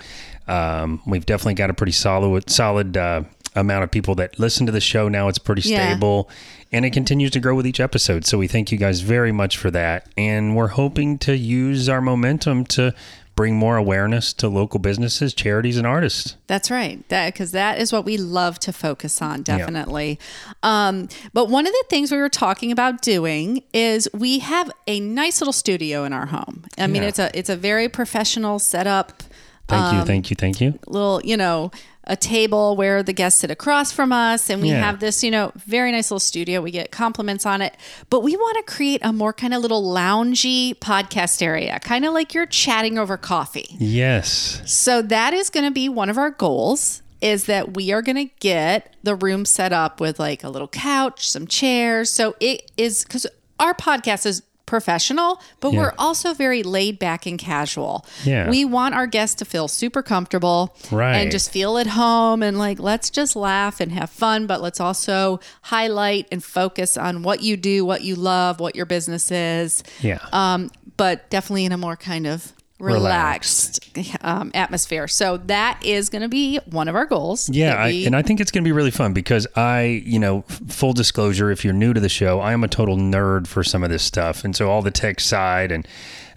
Um, 0.48 1.02
we've 1.06 1.26
definitely 1.26 1.54
got 1.54 1.68
a 1.68 1.74
pretty 1.74 1.92
solid 1.92 2.48
solid 2.48 2.96
uh, 2.96 3.22
amount 3.54 3.84
of 3.84 3.90
people 3.90 4.14
that 4.14 4.38
listen 4.38 4.64
to 4.66 4.72
the 4.72 4.80
show 4.80 5.08
now. 5.08 5.28
It's 5.28 5.38
pretty 5.38 5.68
Yeah. 5.68 5.90
stable 5.92 6.30
and 6.70 6.84
it 6.86 6.90
continues 6.92 7.30
to 7.32 7.40
grow 7.40 7.54
with 7.54 7.66
each 7.66 7.80
episode. 7.80 8.24
So 8.24 8.38
we 8.38 8.46
thank 8.48 8.72
you 8.72 8.78
guys 8.78 9.00
very 9.00 9.30
much 9.32 9.58
for 9.58 9.70
that. 9.72 10.06
And 10.16 10.56
we're 10.56 10.68
hoping 10.68 11.18
to 11.18 11.36
use 11.36 11.88
our 11.88 12.00
momentum 12.00 12.64
to 12.66 12.94
bring 13.42 13.56
more 13.56 13.76
awareness 13.76 14.32
to 14.32 14.46
local 14.48 14.78
businesses, 14.78 15.34
charities, 15.34 15.76
and 15.76 15.84
artists. 15.84 16.36
That's 16.46 16.70
right. 16.70 17.02
That 17.08 17.32
because 17.34 17.50
that 17.50 17.80
is 17.80 17.92
what 17.92 18.04
we 18.04 18.16
love 18.16 18.60
to 18.60 18.72
focus 18.72 19.20
on, 19.20 19.42
definitely. 19.42 20.20
Um, 20.62 21.08
but 21.32 21.48
one 21.48 21.66
of 21.66 21.72
the 21.72 21.84
things 21.90 22.12
we 22.12 22.18
were 22.18 22.28
talking 22.28 22.70
about 22.70 23.02
doing 23.02 23.64
is 23.74 24.08
we 24.14 24.38
have 24.38 24.70
a 24.86 25.00
nice 25.00 25.40
little 25.40 25.52
studio 25.52 26.04
in 26.04 26.12
our 26.12 26.26
home. 26.26 26.66
I 26.78 26.86
mean, 26.86 27.02
Yeah. 27.02 27.08
it's 27.08 27.18
a 27.18 27.36
it's 27.36 27.48
a 27.48 27.56
very 27.56 27.88
professional 27.88 28.60
setup. 28.60 29.24
Thank 29.66 29.82
Um, 29.86 29.98
you, 29.98 30.04
thank 30.04 30.30
you, 30.30 30.36
thank 30.36 30.60
you. 30.60 30.78
Little, 30.86 31.20
you 31.24 31.36
know, 31.36 31.72
a 32.04 32.16
table 32.16 32.74
where 32.76 33.02
the 33.02 33.12
guests 33.12 33.40
sit 33.40 33.50
across 33.50 33.92
from 33.92 34.12
us, 34.12 34.50
and 34.50 34.60
we 34.60 34.70
Yeah. 34.70 34.80
have 34.80 34.98
this, 35.00 35.22
you 35.22 35.30
know, 35.30 35.52
very 35.66 35.92
nice 35.92 36.10
little 36.10 36.18
studio. 36.20 36.60
We 36.60 36.70
get 36.72 36.90
compliments 36.90 37.46
on 37.46 37.62
it, 37.62 37.76
but 38.10 38.20
we 38.24 38.34
want 38.36 38.56
to 38.66 38.72
create 38.72 39.00
a 39.04 39.12
more 39.12 39.32
kind 39.32 39.54
of 39.54 39.62
little 39.62 39.82
loungy 39.84 40.74
podcast 40.74 41.40
area, 41.42 41.78
kind 41.80 42.04
of 42.04 42.12
like 42.12 42.34
you're 42.34 42.46
chatting 42.46 42.98
over 42.98 43.16
coffee. 43.16 43.76
Yes. 43.78 44.60
So 44.66 45.00
that 45.02 45.32
is 45.32 45.48
going 45.48 45.64
to 45.64 45.70
be 45.70 45.88
one 45.88 46.10
of 46.10 46.18
our 46.18 46.30
goals 46.30 47.02
is 47.20 47.44
that 47.44 47.74
we 47.76 47.92
are 47.92 48.02
going 48.02 48.16
to 48.16 48.34
get 48.40 48.96
the 49.04 49.14
room 49.14 49.44
set 49.44 49.72
up 49.72 50.00
with 50.00 50.18
like 50.18 50.42
a 50.42 50.48
little 50.48 50.66
couch, 50.66 51.30
some 51.30 51.46
chairs. 51.46 52.10
So 52.10 52.34
it 52.40 52.72
is 52.76 53.04
cuz 53.04 53.28
our 53.60 53.74
podcast 53.74 54.26
is 54.26 54.42
professional, 54.76 55.38
but 55.60 55.72
Yeah. 55.72 55.78
we're 55.80 55.94
also 55.98 56.32
very 56.32 56.62
laid 56.62 56.98
back 56.98 57.26
and 57.26 57.38
casual. 57.38 58.06
Yeah. 58.24 58.48
We 58.48 58.64
want 58.64 58.94
our 58.94 59.06
guests 59.06 59.36
to 59.40 59.44
feel 59.44 59.68
super 59.68 60.02
comfortable 60.02 60.74
Right. 60.90 61.16
and 61.18 61.30
just 61.30 61.50
feel 61.50 61.76
at 61.76 61.88
home 61.88 62.42
and 62.42 62.58
like 62.58 62.78
let's 62.80 63.10
just 63.10 63.36
laugh 63.36 63.80
and 63.80 63.92
have 63.92 64.08
fun, 64.08 64.46
but 64.46 64.62
let's 64.62 64.80
also 64.80 65.40
highlight 65.62 66.26
and 66.32 66.42
focus 66.42 66.96
on 66.96 67.22
what 67.22 67.42
you 67.42 67.58
do, 67.58 67.84
what 67.84 68.00
you 68.02 68.14
love, 68.16 68.60
what 68.60 68.74
your 68.74 68.86
business 68.86 69.30
is 69.30 69.82
Yeah. 70.00 70.18
um, 70.32 70.70
but 70.96 71.28
definitely 71.28 71.64
in 71.66 71.72
a 71.72 71.76
more 71.78 71.96
kind 71.96 72.26
of 72.26 72.52
relaxed, 72.82 73.80
Um, 74.22 74.50
atmosphere. 74.54 75.06
So 75.08 75.36
that 75.36 75.80
is 75.84 76.08
going 76.08 76.22
to 76.22 76.28
be 76.28 76.58
one 76.70 76.88
of 76.88 76.94
our 76.94 77.06
goals. 77.06 77.48
yeah, 77.50 77.74
I, 77.76 77.88
and 78.06 78.16
I 78.16 78.22
think 78.22 78.40
it's 78.40 78.50
going 78.50 78.64
to 78.64 78.68
be 78.68 78.72
really 78.72 78.90
fun 78.90 79.12
because 79.12 79.46
I, 79.56 80.02
you 80.04 80.18
know, 80.18 80.42
full 80.68 80.92
disclosure, 80.92 81.50
if 81.50 81.64
you're 81.64 81.74
new 81.74 81.92
to 81.92 82.00
the 82.00 82.08
show, 82.08 82.40
I 82.40 82.52
am 82.52 82.64
a 82.64 82.68
total 82.68 82.96
nerd 82.96 83.46
for 83.46 83.62
some 83.62 83.82
of 83.84 83.90
this 83.90 84.02
stuff, 84.02 84.44
and 84.44 84.56
so 84.56 84.70
all 84.70 84.82
the 84.82 84.90
tech 84.90 85.20
side, 85.20 85.70
and 85.70 85.86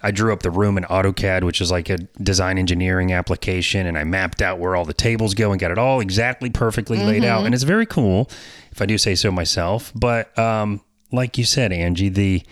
I 0.03 0.12
drew 0.12 0.31
up 0.34 0.43
the 0.43 0.51
room 0.51 0.77
in 0.77 0.84
AutoCAD, 0.84 1.43
which 1.43 1.62
is 1.62 1.72
like 1.72 1.89
a 1.89 1.98
design 2.22 2.58
engineering 2.60 3.12
application, 3.12 3.88
and 3.88 3.98
I 3.98 4.03
mapped 4.03 4.41
out 4.41 4.60
where 4.60 4.75
all 4.75 4.86
the 4.86 4.93
tables 4.93 5.34
go 5.34 5.51
and 5.51 5.60
got 5.60 5.72
it 5.72 5.77
all 5.79 6.00
exactly 6.00 6.50
perfectly 6.50 6.98
laid 7.00 7.24
Mm-hmm. 7.24 7.31
out, 7.31 7.46
and 7.46 7.55
it's 7.55 7.63
very 7.63 7.86
cool, 7.88 8.29
if 8.72 8.81
I 8.81 8.86
do 8.86 8.98
say 8.98 9.15
so 9.15 9.31
myself. 9.31 9.91
But 9.96 10.38
um, 10.38 10.81
like 11.12 11.38
you 11.38 11.43
said, 11.46 11.72
Angie, 11.72 12.10
the 12.10 12.43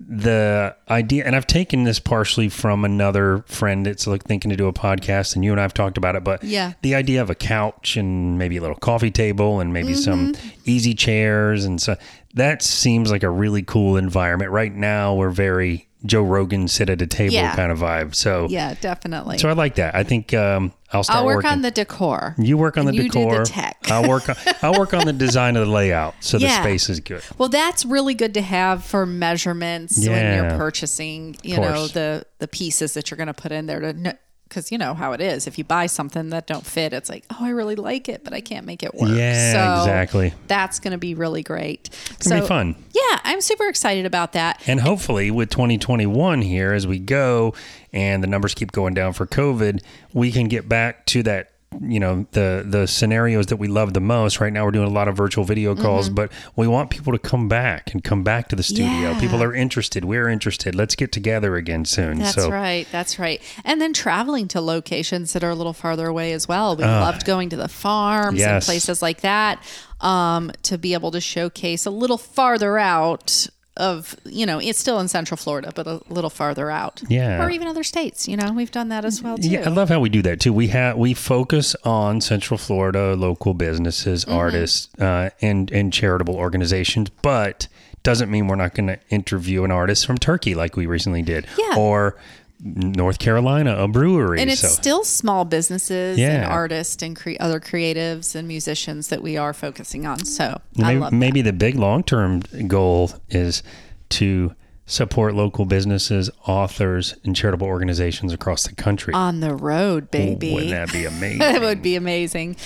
the 0.00 0.74
idea 0.90 1.24
and 1.24 1.36
i've 1.36 1.46
taken 1.46 1.84
this 1.84 1.98
partially 2.00 2.48
from 2.48 2.84
another 2.84 3.44
friend 3.46 3.86
that's 3.86 4.06
like 4.06 4.24
thinking 4.24 4.50
to 4.50 4.56
do 4.56 4.66
a 4.66 4.72
podcast 4.72 5.34
and 5.34 5.44
you 5.44 5.52
and 5.52 5.60
i've 5.60 5.72
talked 5.72 5.96
about 5.96 6.16
it 6.16 6.24
but 6.24 6.42
Yeah. 6.42 6.72
the 6.82 6.94
idea 6.94 7.22
of 7.22 7.30
a 7.30 7.34
couch 7.34 7.96
and 7.96 8.36
maybe 8.38 8.56
a 8.56 8.60
little 8.60 8.76
coffee 8.76 9.10
table 9.12 9.60
and 9.60 9.72
maybe 9.72 9.94
some 9.94 10.32
Mm-hmm. 10.34 10.48
easy 10.64 10.94
chairs 10.94 11.64
and 11.64 11.80
so 11.80 11.96
that 12.34 12.62
seems 12.62 13.10
like 13.10 13.22
a 13.22 13.30
really 13.30 13.62
cool 13.62 13.96
environment 13.96 14.50
right 14.50 14.74
now 14.74 15.14
we're 15.14 15.30
very 15.30 15.88
joe 16.06 16.22
rogan 16.22 16.68
sit 16.68 16.90
at 16.90 17.00
a 17.00 17.06
table 17.06 17.32
Yeah. 17.34 17.54
kind 17.56 17.72
of 17.72 17.78
vibe 17.78 18.14
so 18.14 18.46
yeah, 18.50 18.74
definitely. 18.80 19.38
so 19.38 19.48
i 19.48 19.52
like 19.52 19.76
that 19.76 19.94
i 19.94 20.02
think 20.04 20.34
um, 20.34 20.72
i'll 20.92 21.02
start 21.02 21.18
I'll 21.20 21.26
work 21.26 21.36
working 21.36 21.50
on 21.50 21.62
the 21.62 21.70
decor. 21.70 22.34
you 22.38 22.56
work 22.58 22.76
on 22.76 22.86
the 22.86 22.94
you 22.94 23.04
do 23.04 23.08
decor 23.08 23.38
the 23.38 23.44
tech. 23.46 23.78
i'll 23.90 24.08
work 24.08 24.28
on 24.28 24.36
i'll 24.62 24.78
work 24.78 24.92
on 24.94 25.06
the 25.06 25.12
design 25.26 25.56
of 25.56 25.66
the 25.66 25.72
layout 25.72 26.14
so 26.20 26.38
the 26.38 26.48
space 26.48 26.88
is 26.90 27.00
good 27.00 27.22
Well, 27.38 27.48
that's 27.48 27.84
really 27.84 28.14
good 28.14 28.34
to 28.34 28.42
have 28.42 28.84
for 28.84 29.06
measurements 29.06 29.98
when 30.06 30.34
you're 30.36 30.58
purchasing, 30.58 31.36
you 31.42 31.56
know, 31.58 31.86
the 31.88 32.24
the 32.38 32.48
pieces 32.48 32.94
that 32.94 33.10
you're 33.10 33.16
going 33.16 33.26
to 33.28 33.34
put 33.34 33.52
in 33.52 33.66
there 33.66 33.80
to 33.80 34.18
because 34.54 34.70
you 34.70 34.78
know 34.78 34.94
how 34.94 35.12
it 35.12 35.20
is. 35.20 35.48
If 35.48 35.58
you 35.58 35.64
buy 35.64 35.86
something 35.86 36.30
that 36.30 36.46
don't 36.46 36.64
fit, 36.64 36.92
it's 36.92 37.10
like, 37.10 37.24
oh, 37.30 37.38
I 37.40 37.48
really 37.48 37.74
like 37.74 38.08
it, 38.08 38.22
but 38.22 38.32
I 38.32 38.40
can't 38.40 38.64
make 38.64 38.84
it 38.84 38.94
work. 38.94 39.10
Yeah, 39.10 39.52
so 39.52 39.82
exactly. 39.82 40.32
That's 40.46 40.78
going 40.78 40.92
to 40.92 40.98
be 40.98 41.14
really 41.14 41.42
great. 41.42 41.90
It's 42.12 42.28
gonna 42.28 42.42
be 42.42 42.46
fun. 42.46 42.76
Yeah, 42.94 43.20
I'm 43.24 43.40
super 43.40 43.66
excited 43.66 44.06
about 44.06 44.32
that. 44.32 44.62
And 44.68 44.80
hopefully, 44.80 45.32
with 45.32 45.50
2021 45.50 46.42
here 46.42 46.72
as 46.72 46.86
we 46.86 47.00
go, 47.00 47.54
and 47.92 48.22
the 48.22 48.28
numbers 48.28 48.54
keep 48.54 48.70
going 48.70 48.94
down 48.94 49.12
for 49.12 49.26
COVID, 49.26 49.82
we 50.12 50.30
can 50.30 50.46
get 50.46 50.68
back 50.68 51.04
to 51.06 51.24
that. 51.24 51.50
You 51.80 52.00
know 52.00 52.26
the 52.32 52.64
the 52.66 52.86
scenarios 52.86 53.46
that 53.46 53.56
we 53.56 53.68
love 53.68 53.94
the 53.94 54.00
most. 54.00 54.40
Right 54.40 54.52
now, 54.52 54.64
we're 54.64 54.70
doing 54.70 54.86
a 54.88 54.92
lot 54.92 55.08
of 55.08 55.16
virtual 55.16 55.44
video 55.44 55.74
calls, 55.74 56.08
but 56.08 56.30
we 56.56 56.66
want 56.66 56.90
people 56.90 57.12
to 57.12 57.18
come 57.18 57.48
back 57.48 57.92
and 57.92 58.02
come 58.02 58.22
back 58.22 58.48
to 58.48 58.56
the 58.56 58.62
studio. 58.62 59.10
Yeah. 59.10 59.20
People 59.20 59.42
are 59.42 59.54
interested. 59.54 60.04
We're 60.04 60.28
interested. 60.28 60.74
Let's 60.74 60.94
get 60.94 61.12
together 61.12 61.56
again 61.56 61.84
soon. 61.84 62.18
That's 62.18 62.34
so 62.34 62.50
right. 62.50 62.86
That's 62.92 63.18
right. 63.18 63.40
And 63.64 63.80
then 63.80 63.92
traveling 63.92 64.48
to 64.48 64.60
locations 64.60 65.32
that 65.32 65.42
are 65.44 65.50
a 65.50 65.54
little 65.54 65.72
farther 65.72 66.06
away 66.06 66.32
as 66.32 66.46
well. 66.48 66.76
We 66.76 66.84
loved 66.84 67.24
going 67.24 67.50
to 67.50 67.56
the 67.56 67.68
farms 67.68 68.40
and 68.40 68.50
Ah. 68.56 68.60
Places 68.60 69.02
like 69.02 69.20
that 69.22 69.62
um, 70.00 70.52
to 70.62 70.78
be 70.78 70.94
able 70.94 71.10
to 71.10 71.20
showcase 71.20 71.86
a 71.86 71.90
little 71.90 72.18
farther 72.18 72.78
out 72.78 73.48
of, 73.76 74.14
you 74.24 74.46
know, 74.46 74.58
it's 74.60 74.78
still 74.78 75.00
in 75.00 75.08
Central 75.08 75.36
Florida, 75.36 75.72
but 75.74 75.86
a 75.86 76.00
little 76.08 76.30
farther 76.30 76.70
out. 76.70 77.02
Yeah. 77.08 77.44
Or 77.44 77.50
even 77.50 77.66
other 77.66 77.82
states. 77.82 78.28
You 78.28 78.36
know, 78.36 78.52
we've 78.52 78.70
done 78.70 78.88
that 78.90 79.04
as 79.04 79.20
well 79.22 79.36
too. 79.36 79.48
Yeah, 79.48 79.64
I 79.66 79.70
love 79.70 79.88
how 79.88 79.98
we 80.00 80.08
do 80.08 80.22
that 80.22 80.38
too. 80.40 80.52
We 80.52 80.68
have 80.68 80.96
we 80.96 81.12
focus 81.14 81.74
on 81.84 82.20
Central 82.20 82.56
Florida 82.58 83.14
local 83.16 83.52
businesses, 83.54 84.24
Mm-hmm. 84.24 84.34
artists, 84.38 84.88
uh, 85.00 85.30
and 85.42 85.70
and 85.72 85.92
charitable 85.92 86.36
organizations, 86.36 87.10
but 87.22 87.66
doesn't 88.04 88.30
mean 88.30 88.46
we're 88.48 88.54
not 88.56 88.74
going 88.74 88.86
to 88.86 88.98
interview 89.08 89.64
an 89.64 89.70
artist 89.70 90.06
from 90.06 90.18
Turkey 90.18 90.54
like 90.54 90.76
we 90.76 90.84
recently 90.86 91.22
did, 91.22 91.46
Yeah. 91.58 91.76
or 91.78 92.16
North 92.60 93.18
Carolina, 93.18 93.76
a 93.76 93.88
brewery. 93.88 94.40
and 94.40 94.50
it's 94.50 94.60
so 94.60 94.68
still 94.68 95.04
small 95.04 95.44
businesses 95.44 96.18
and 96.18 96.44
artists 96.44 97.02
and 97.02 97.14
cre- 97.16 97.32
other 97.40 97.60
creatives 97.60 98.34
and 98.34 98.46
musicians 98.48 99.08
that 99.08 99.22
we 99.22 99.36
are 99.36 99.52
focusing 99.52 100.06
on. 100.06 100.24
So 100.24 100.60
maybe, 100.76 101.04
maybe 101.14 101.42
the 101.42 101.52
big 101.52 101.74
long 101.74 102.02
term 102.04 102.40
goal 102.66 103.10
is 103.28 103.62
to 104.10 104.54
support 104.86 105.34
local 105.34 105.64
businesses, 105.64 106.30
authors, 106.46 107.14
and 107.24 107.34
charitable 107.34 107.66
organizations 107.66 108.32
across 108.32 108.66
the 108.66 108.74
country. 108.74 109.14
on 109.14 109.40
the 109.40 109.54
road, 109.54 110.10
baby. 110.10 110.52
Wouldn't 110.54 110.70
that 110.72 110.92
be 110.92 111.04
amazing? 111.06 111.38
That 111.38 111.60
would 111.60 111.82
be 111.82 111.96
amazing. 111.96 112.56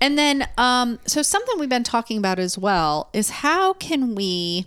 And 0.00 0.18
then, 0.18 0.48
um, 0.58 0.98
so 1.06 1.22
something 1.22 1.58
we've 1.58 1.68
been 1.68 1.84
talking 1.84 2.18
about 2.18 2.38
as 2.38 2.56
well 2.56 3.08
is 3.12 3.30
how 3.30 3.74
can 3.74 4.14
we 4.14 4.66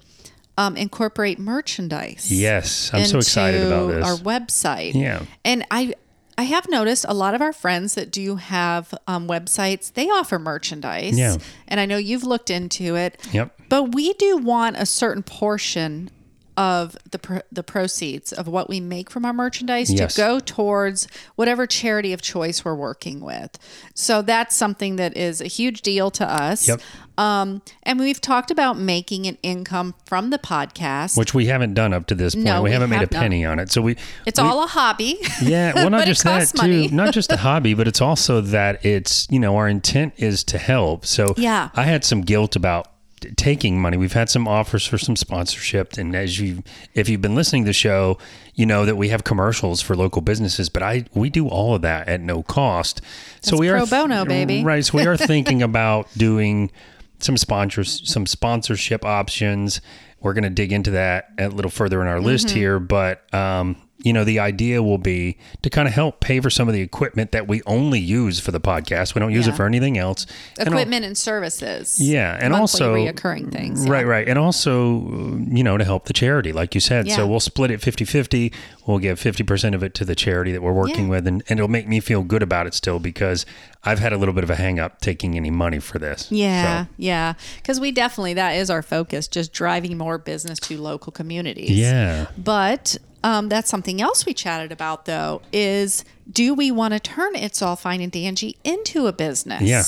um, 0.57 0.77
incorporate 0.77 1.39
merchandise? 1.39 2.31
yes, 2.31 2.91
I'm 2.93 3.05
so 3.05 3.17
excited 3.17 3.65
about 3.65 3.87
this. 3.87 4.05
Our 4.05 4.17
website. 4.17 4.93
Yeah. 4.93 5.25
And 5.43 5.65
I, 5.71 5.93
I 6.37 6.43
have 6.43 6.67
noticed 6.69 7.05
a 7.07 7.13
lot 7.13 7.35
of 7.35 7.41
our 7.41 7.53
friends 7.53 7.95
that 7.95 8.11
do 8.11 8.37
have 8.37 8.93
um, 9.07 9.27
websites, 9.27 9.93
they 9.93 10.09
offer 10.09 10.39
merchandise. 10.39 11.17
Yeah. 11.17 11.37
And 11.67 11.79
I 11.79 11.85
know 11.85 11.97
you've 11.97 12.23
looked 12.23 12.49
into 12.49 12.95
it. 12.95 13.19
Yep. 13.31 13.59
But 13.69 13.95
we 13.95 14.13
do 14.13 14.37
want 14.37 14.77
a 14.77 14.85
certain 14.85 15.23
portion 15.23 16.09
of 16.55 16.95
the 17.11 17.19
pro- 17.19 17.41
the 17.51 17.63
proceeds 17.63 18.31
of 18.31 18.47
what 18.47 18.69
we 18.69 18.79
make 18.79 19.09
from 19.09 19.25
our 19.25 19.33
merchandise 19.33 19.91
Yes. 19.91 20.13
to 20.15 20.21
go 20.21 20.39
towards 20.39 21.07
whatever 21.35 21.65
charity 21.65 22.13
of 22.13 22.21
choice 22.21 22.63
we're 22.63 22.75
working 22.75 23.19
with. 23.21 23.57
So 23.95 24.21
that's 24.21 24.55
something 24.55 24.97
that 24.97 25.17
is 25.17 25.41
a 25.41 25.47
huge 25.47 25.81
deal 25.81 26.11
to 26.11 26.25
us. 26.29 26.67
Yep. 26.67 26.81
Um, 27.15 27.61
and 27.83 27.99
we've 27.99 28.19
talked 28.19 28.49
about 28.49 28.77
making 28.79 29.27
an 29.27 29.37
income 29.43 29.93
from 30.05 30.31
the 30.31 30.39
podcast. 30.39 31.15
which 31.17 31.33
we 31.33 31.45
haven't 31.45 31.75
done 31.75 31.93
up 31.93 32.07
to 32.07 32.15
this 32.15 32.33
point. 32.33 32.45
No, 32.45 32.61
we 32.63 32.69
we 32.69 32.73
haven't 32.73 32.89
made 32.89 33.03
a 33.03 33.07
penny 33.07 33.45
on 33.45 33.59
it. 33.59 33.71
So 33.71 33.81
we 33.81 33.97
it's 34.25 34.39
we- 34.41 34.47
all 34.47 34.63
a 34.63 34.67
hobby. 34.67 35.19
yeah, 35.41 35.73
well, 35.75 35.89
not 35.91 36.05
just 36.07 36.23
that 36.23 36.47
too. 36.55 36.87
not 36.89 37.13
just 37.13 37.31
a 37.31 37.37
hobby, 37.47 37.73
but 37.75 37.87
it's 37.87 38.01
also 38.01 38.41
that 38.41 38.83
it's 38.85 39.27
you 39.29 39.39
know 39.39 39.55
our 39.57 39.67
intent 39.67 40.13
is 40.17 40.43
to 40.45 40.57
help. 40.57 41.05
So 41.05 41.33
Yeah. 41.37 41.69
I 41.75 41.83
had 41.83 42.03
some 42.03 42.21
guilt 42.21 42.55
about 42.55 42.87
t- 43.23 43.31
taking 43.31 43.81
money. 43.81 43.97
We've 43.97 44.13
had 44.13 44.29
some 44.29 44.47
offers 44.47 44.85
for 44.85 44.97
some 44.97 45.15
sponsorship, 45.15 45.97
and 45.97 46.15
as 46.15 46.39
you 46.39 46.63
if 46.93 47.09
you've 47.09 47.21
been 47.21 47.35
listening 47.35 47.63
to 47.63 47.69
the 47.69 47.73
show, 47.73 48.17
you 48.55 48.65
know 48.65 48.85
that 48.85 48.95
we 48.95 49.09
have 49.09 49.23
commercials 49.23 49.81
for 49.81 49.95
local 49.95 50.21
businesses. 50.21 50.69
But 50.69 50.83
I 50.83 51.05
we 51.13 51.29
do 51.29 51.47
all 51.47 51.75
of 51.75 51.81
that 51.81 52.07
at 52.07 52.21
no 52.21 52.43
cost. 52.43 53.01
so 53.41 53.51
That's 53.51 53.59
we 53.59 53.69
are 53.69 53.77
pro 53.77 53.85
bono, 53.87 54.25
baby. 54.25 54.63
Right. 54.63 54.85
So 54.85 54.97
we 54.97 55.05
are 55.07 55.17
thinking 55.33 55.61
about 55.63 56.07
doing 56.17 56.71
some 57.19 57.37
sponsors, 57.37 58.01
some 58.09 58.25
sponsorship 58.25 59.05
options. 59.05 59.81
We're 60.19 60.33
going 60.33 60.43
to 60.45 60.49
dig 60.49 60.71
into 60.71 60.91
that 60.91 61.29
a 61.37 61.49
little 61.49 61.71
further 61.71 62.01
in 62.01 62.07
our 62.07 62.21
list 62.21 62.47
Mm-hmm. 62.47 62.55
here, 62.57 62.79
but 62.79 63.33
um, 63.33 63.75
you 64.03 64.13
know, 64.13 64.23
the 64.23 64.37
idea 64.37 64.83
will 64.83 64.97
be 64.99 65.37
to 65.63 65.69
kind 65.69 65.87
of 65.87 65.93
help 65.93 66.19
pay 66.19 66.39
for 66.39 66.49
some 66.51 66.67
of 66.67 66.73
the 66.73 66.81
equipment 66.81 67.31
that 67.31 67.47
we 67.47 67.61
only 67.65 67.99
use 67.99 68.39
for 68.39 68.51
the 68.51 68.59
podcast. 68.59 69.15
We 69.15 69.19
don't 69.19 69.31
use 69.31 69.47
Yeah. 69.47 69.53
it 69.53 69.55
for 69.55 69.65
anything 69.65 69.97
else. 69.97 70.25
And 70.59 70.67
al- 70.67 70.73
Equipment 70.73 71.05
and 71.05 71.17
services. 71.17 71.99
yeah, 71.99 72.37
and 72.39 72.53
also 72.53 72.93
reoccurring 72.93 73.51
things. 73.51 73.87
Right, 73.87 74.01
yeah. 74.05 74.11
right. 74.11 74.27
And 74.29 74.37
also, 74.37 75.37
you 75.49 75.63
know, 75.63 75.77
to 75.77 75.83
help 75.85 76.05
the 76.05 76.13
charity, 76.13 76.51
like 76.53 76.75
you 76.75 76.81
said. 76.81 77.07
Yeah. 77.07 77.15
So 77.15 77.27
we'll 77.27 77.39
split 77.39 77.71
it 77.71 77.81
50 77.81 78.05
50. 78.05 78.51
We'll 78.85 78.99
give 78.99 79.19
50% 79.19 79.73
of 79.73 79.81
it 79.83 79.93
to 79.95 80.05
the 80.05 80.15
charity 80.15 80.51
that 80.51 80.61
we're 80.61 80.73
working 80.73 81.07
with. 81.07 81.25
And, 81.25 81.41
and 81.47 81.57
it'll 81.59 81.69
make 81.69 81.87
me 81.87 81.99
feel 82.01 82.21
good 82.23 82.43
about 82.43 82.67
it 82.67 82.73
still 82.73 82.99
because 82.99 83.45
I've 83.85 83.99
had 83.99 84.13
a 84.13 84.17
little 84.17 84.33
bit 84.33 84.43
of 84.43 84.49
a 84.49 84.55
hang 84.55 84.79
up 84.79 85.01
taking 85.01 85.35
any 85.35 85.51
money 85.51 85.79
for 85.79 85.99
this. 85.99 86.31
Yeah, 86.31 86.85
So, 86.85 86.89
yeah. 86.97 87.33
Because 87.57 87.79
we 87.79 87.91
definitely, 87.91 88.33
that 88.35 88.51
is 88.51 88.69
our 88.69 88.81
focus, 88.81 89.27
just 89.27 89.51
driving 89.51 89.97
more 89.97 90.17
business 90.17 90.59
to 90.61 90.77
local 90.79 91.11
communities. 91.11 91.71
yeah. 91.71 92.27
But 92.37 92.97
um, 93.23 93.49
that's 93.49 93.69
something 93.69 94.01
else 94.01 94.25
we 94.25 94.33
chatted 94.33 94.71
about, 94.71 95.05
though, 95.05 95.41
is 95.51 96.05
do 96.31 96.53
we 96.53 96.71
want 96.71 96.93
to 96.93 96.99
turn 96.99 97.35
It's 97.35 97.61
All 97.61 97.75
Fine 97.75 98.01
and 98.01 98.11
Dangy 98.11 98.55
into 98.63 99.07
a 99.07 99.13
business? 99.13 99.61
Yeah. 99.61 99.83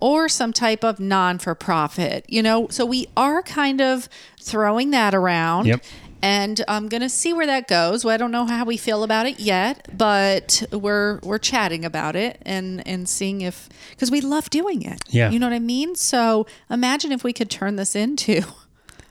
Or 0.00 0.28
some 0.30 0.52
type 0.54 0.82
of 0.82 0.98
non 0.98 1.38
for 1.38 1.54
profit, 1.54 2.24
you 2.28 2.42
know? 2.42 2.68
So 2.68 2.86
we 2.86 3.08
are 3.18 3.42
kind 3.42 3.82
of 3.82 4.08
throwing 4.40 4.90
that 4.92 5.14
around. 5.14 5.66
Yep. 5.66 5.84
And 6.22 6.62
I'm 6.68 6.88
gonna 6.88 7.08
see 7.08 7.32
where 7.32 7.46
that 7.46 7.66
goes. 7.68 8.04
Well, 8.04 8.14
I 8.14 8.16
don't 8.16 8.30
know 8.30 8.46
how 8.46 8.64
we 8.64 8.76
feel 8.76 9.02
about 9.02 9.26
it 9.26 9.40
yet, 9.40 9.88
but 9.96 10.62
we're 10.72 11.18
we're 11.22 11.38
chatting 11.38 11.84
about 11.84 12.16
it 12.16 12.40
and 12.42 12.86
and 12.86 13.08
seeing 13.08 13.40
if 13.40 13.68
because 13.90 14.10
we 14.10 14.20
love 14.20 14.50
doing 14.50 14.82
it. 14.82 15.00
Yeah. 15.08 15.30
you 15.30 15.38
know 15.38 15.46
what 15.46 15.54
I 15.54 15.58
mean. 15.60 15.94
So 15.96 16.46
imagine 16.68 17.12
if 17.12 17.24
we 17.24 17.32
could 17.32 17.50
turn 17.50 17.76
this 17.76 17.94
into 17.96 18.42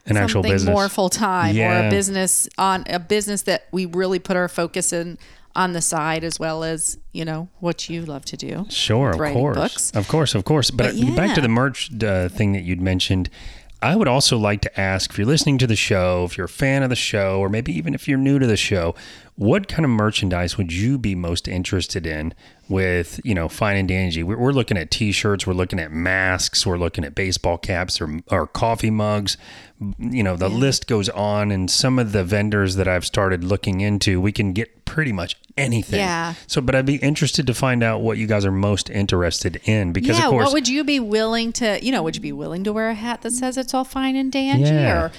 An 0.05 0.17
actual 0.17 0.43
business. 0.43 0.71
more 0.71 0.89
full 0.89 1.09
time 1.09 1.57
or 1.57 1.87
a 1.87 1.89
business 1.89 2.47
on 2.57 2.83
a 2.87 2.99
business 2.99 3.43
that 3.43 3.67
we 3.71 3.85
really 3.85 4.19
put 4.19 4.35
our 4.37 4.47
focus 4.47 4.93
in 4.93 5.17
on 5.55 5.73
the 5.73 5.81
side 5.81 6.23
as 6.23 6.39
well 6.39 6.63
as 6.63 6.97
you 7.11 7.25
know 7.25 7.49
what 7.59 7.89
you 7.89 8.05
love 8.05 8.23
to 8.25 8.37
do. 8.37 8.65
Sure, 8.69 9.09
of 9.09 9.33
course, 9.33 9.57
books. 9.57 9.91
of 9.95 10.07
course, 10.07 10.35
of 10.35 10.45
course. 10.45 10.69
But, 10.71 10.95
But 10.95 11.15
back 11.15 11.35
to 11.35 11.41
the 11.41 11.49
merch 11.49 11.91
uh, 12.03 12.29
thing 12.29 12.53
that 12.53 12.63
you'd 12.63 12.81
mentioned. 12.81 13.29
I 13.81 13.95
would 13.95 14.09
also 14.09 14.37
like 14.37 14.61
to 14.61 14.79
ask 14.79 15.11
if 15.11 15.17
you're 15.17 15.25
listening 15.25 15.57
to 15.59 15.67
the 15.67 15.75
show, 15.75 16.25
if 16.25 16.37
you're 16.37 16.45
a 16.45 16.49
fan 16.49 16.83
of 16.83 16.89
the 16.89 16.97
show, 16.97 17.39
or 17.39 17.47
maybe 17.47 17.71
even 17.71 17.93
if 17.93 18.09
you're 18.09 18.17
new 18.17 18.37
to 18.37 18.45
the 18.45 18.57
show, 18.57 18.93
what 19.35 19.69
kind 19.69 19.85
of 19.85 19.89
merchandise 19.89 20.57
would 20.57 20.73
you 20.73 20.97
be 20.97 21.15
most 21.15 21.47
interested 21.47 22.05
in 22.05 22.33
with, 22.67 23.21
you 23.23 23.33
know, 23.33 23.47
Fine 23.47 23.77
and 23.77 23.89
Dangy? 23.89 24.21
We're, 24.21 24.37
we're 24.37 24.51
looking 24.51 24.77
at 24.77 24.91
T-shirts, 24.91 25.47
we're 25.47 25.53
looking 25.53 25.79
at 25.79 25.93
masks, 25.93 26.65
we're 26.65 26.77
looking 26.77 27.05
at 27.05 27.15
baseball 27.15 27.57
caps 27.57 28.01
or, 28.01 28.19
or 28.29 28.47
coffee 28.47 28.91
mugs. 28.91 29.37
You 29.97 30.23
know, 30.23 30.35
the 30.35 30.49
list 30.49 30.87
goes 30.87 31.07
on, 31.07 31.49
and 31.49 31.71
some 31.71 31.99
of 31.99 32.11
the 32.11 32.25
vendors 32.25 32.75
that 32.75 32.89
I've 32.89 33.05
started 33.05 33.45
looking 33.45 33.79
into, 33.79 34.19
we 34.19 34.33
can 34.33 34.51
get 34.51 34.78
pretty 34.89 35.11
much 35.13 35.37
anything. 35.57 35.99
Yeah. 35.99 36.33
So, 36.47 36.61
but 36.61 36.73
I'd 36.75 36.85
be 36.85 36.95
interested 36.95 37.45
to 37.47 37.53
find 37.53 37.83
out 37.83 38.01
what 38.01 38.17
you 38.17 38.25
guys 38.27 38.43
are 38.43 38.51
most 38.51 38.89
interested 38.89 39.61
in 39.65 39.93
because, 39.93 40.17
yeah, 40.17 40.25
of 40.25 40.31
course, 40.31 40.45
what 40.45 40.53
would 40.53 40.67
you 40.67 40.83
be 40.83 40.99
willing 40.99 41.53
to? 41.53 41.79
You 41.83 41.91
know, 41.91 42.01
would 42.03 42.15
you 42.15 42.21
be 42.21 42.31
willing 42.31 42.63
to 42.63 42.73
wear 42.73 42.89
a 42.89 42.95
hat 42.95 43.21
that 43.21 43.31
says 43.31 43.55
it's 43.57 43.73
all 43.73 43.83
fine 43.83 44.15
and 44.15 44.31
dandy, 44.31 44.63
Yeah. 44.69 45.03
or 45.03 45.11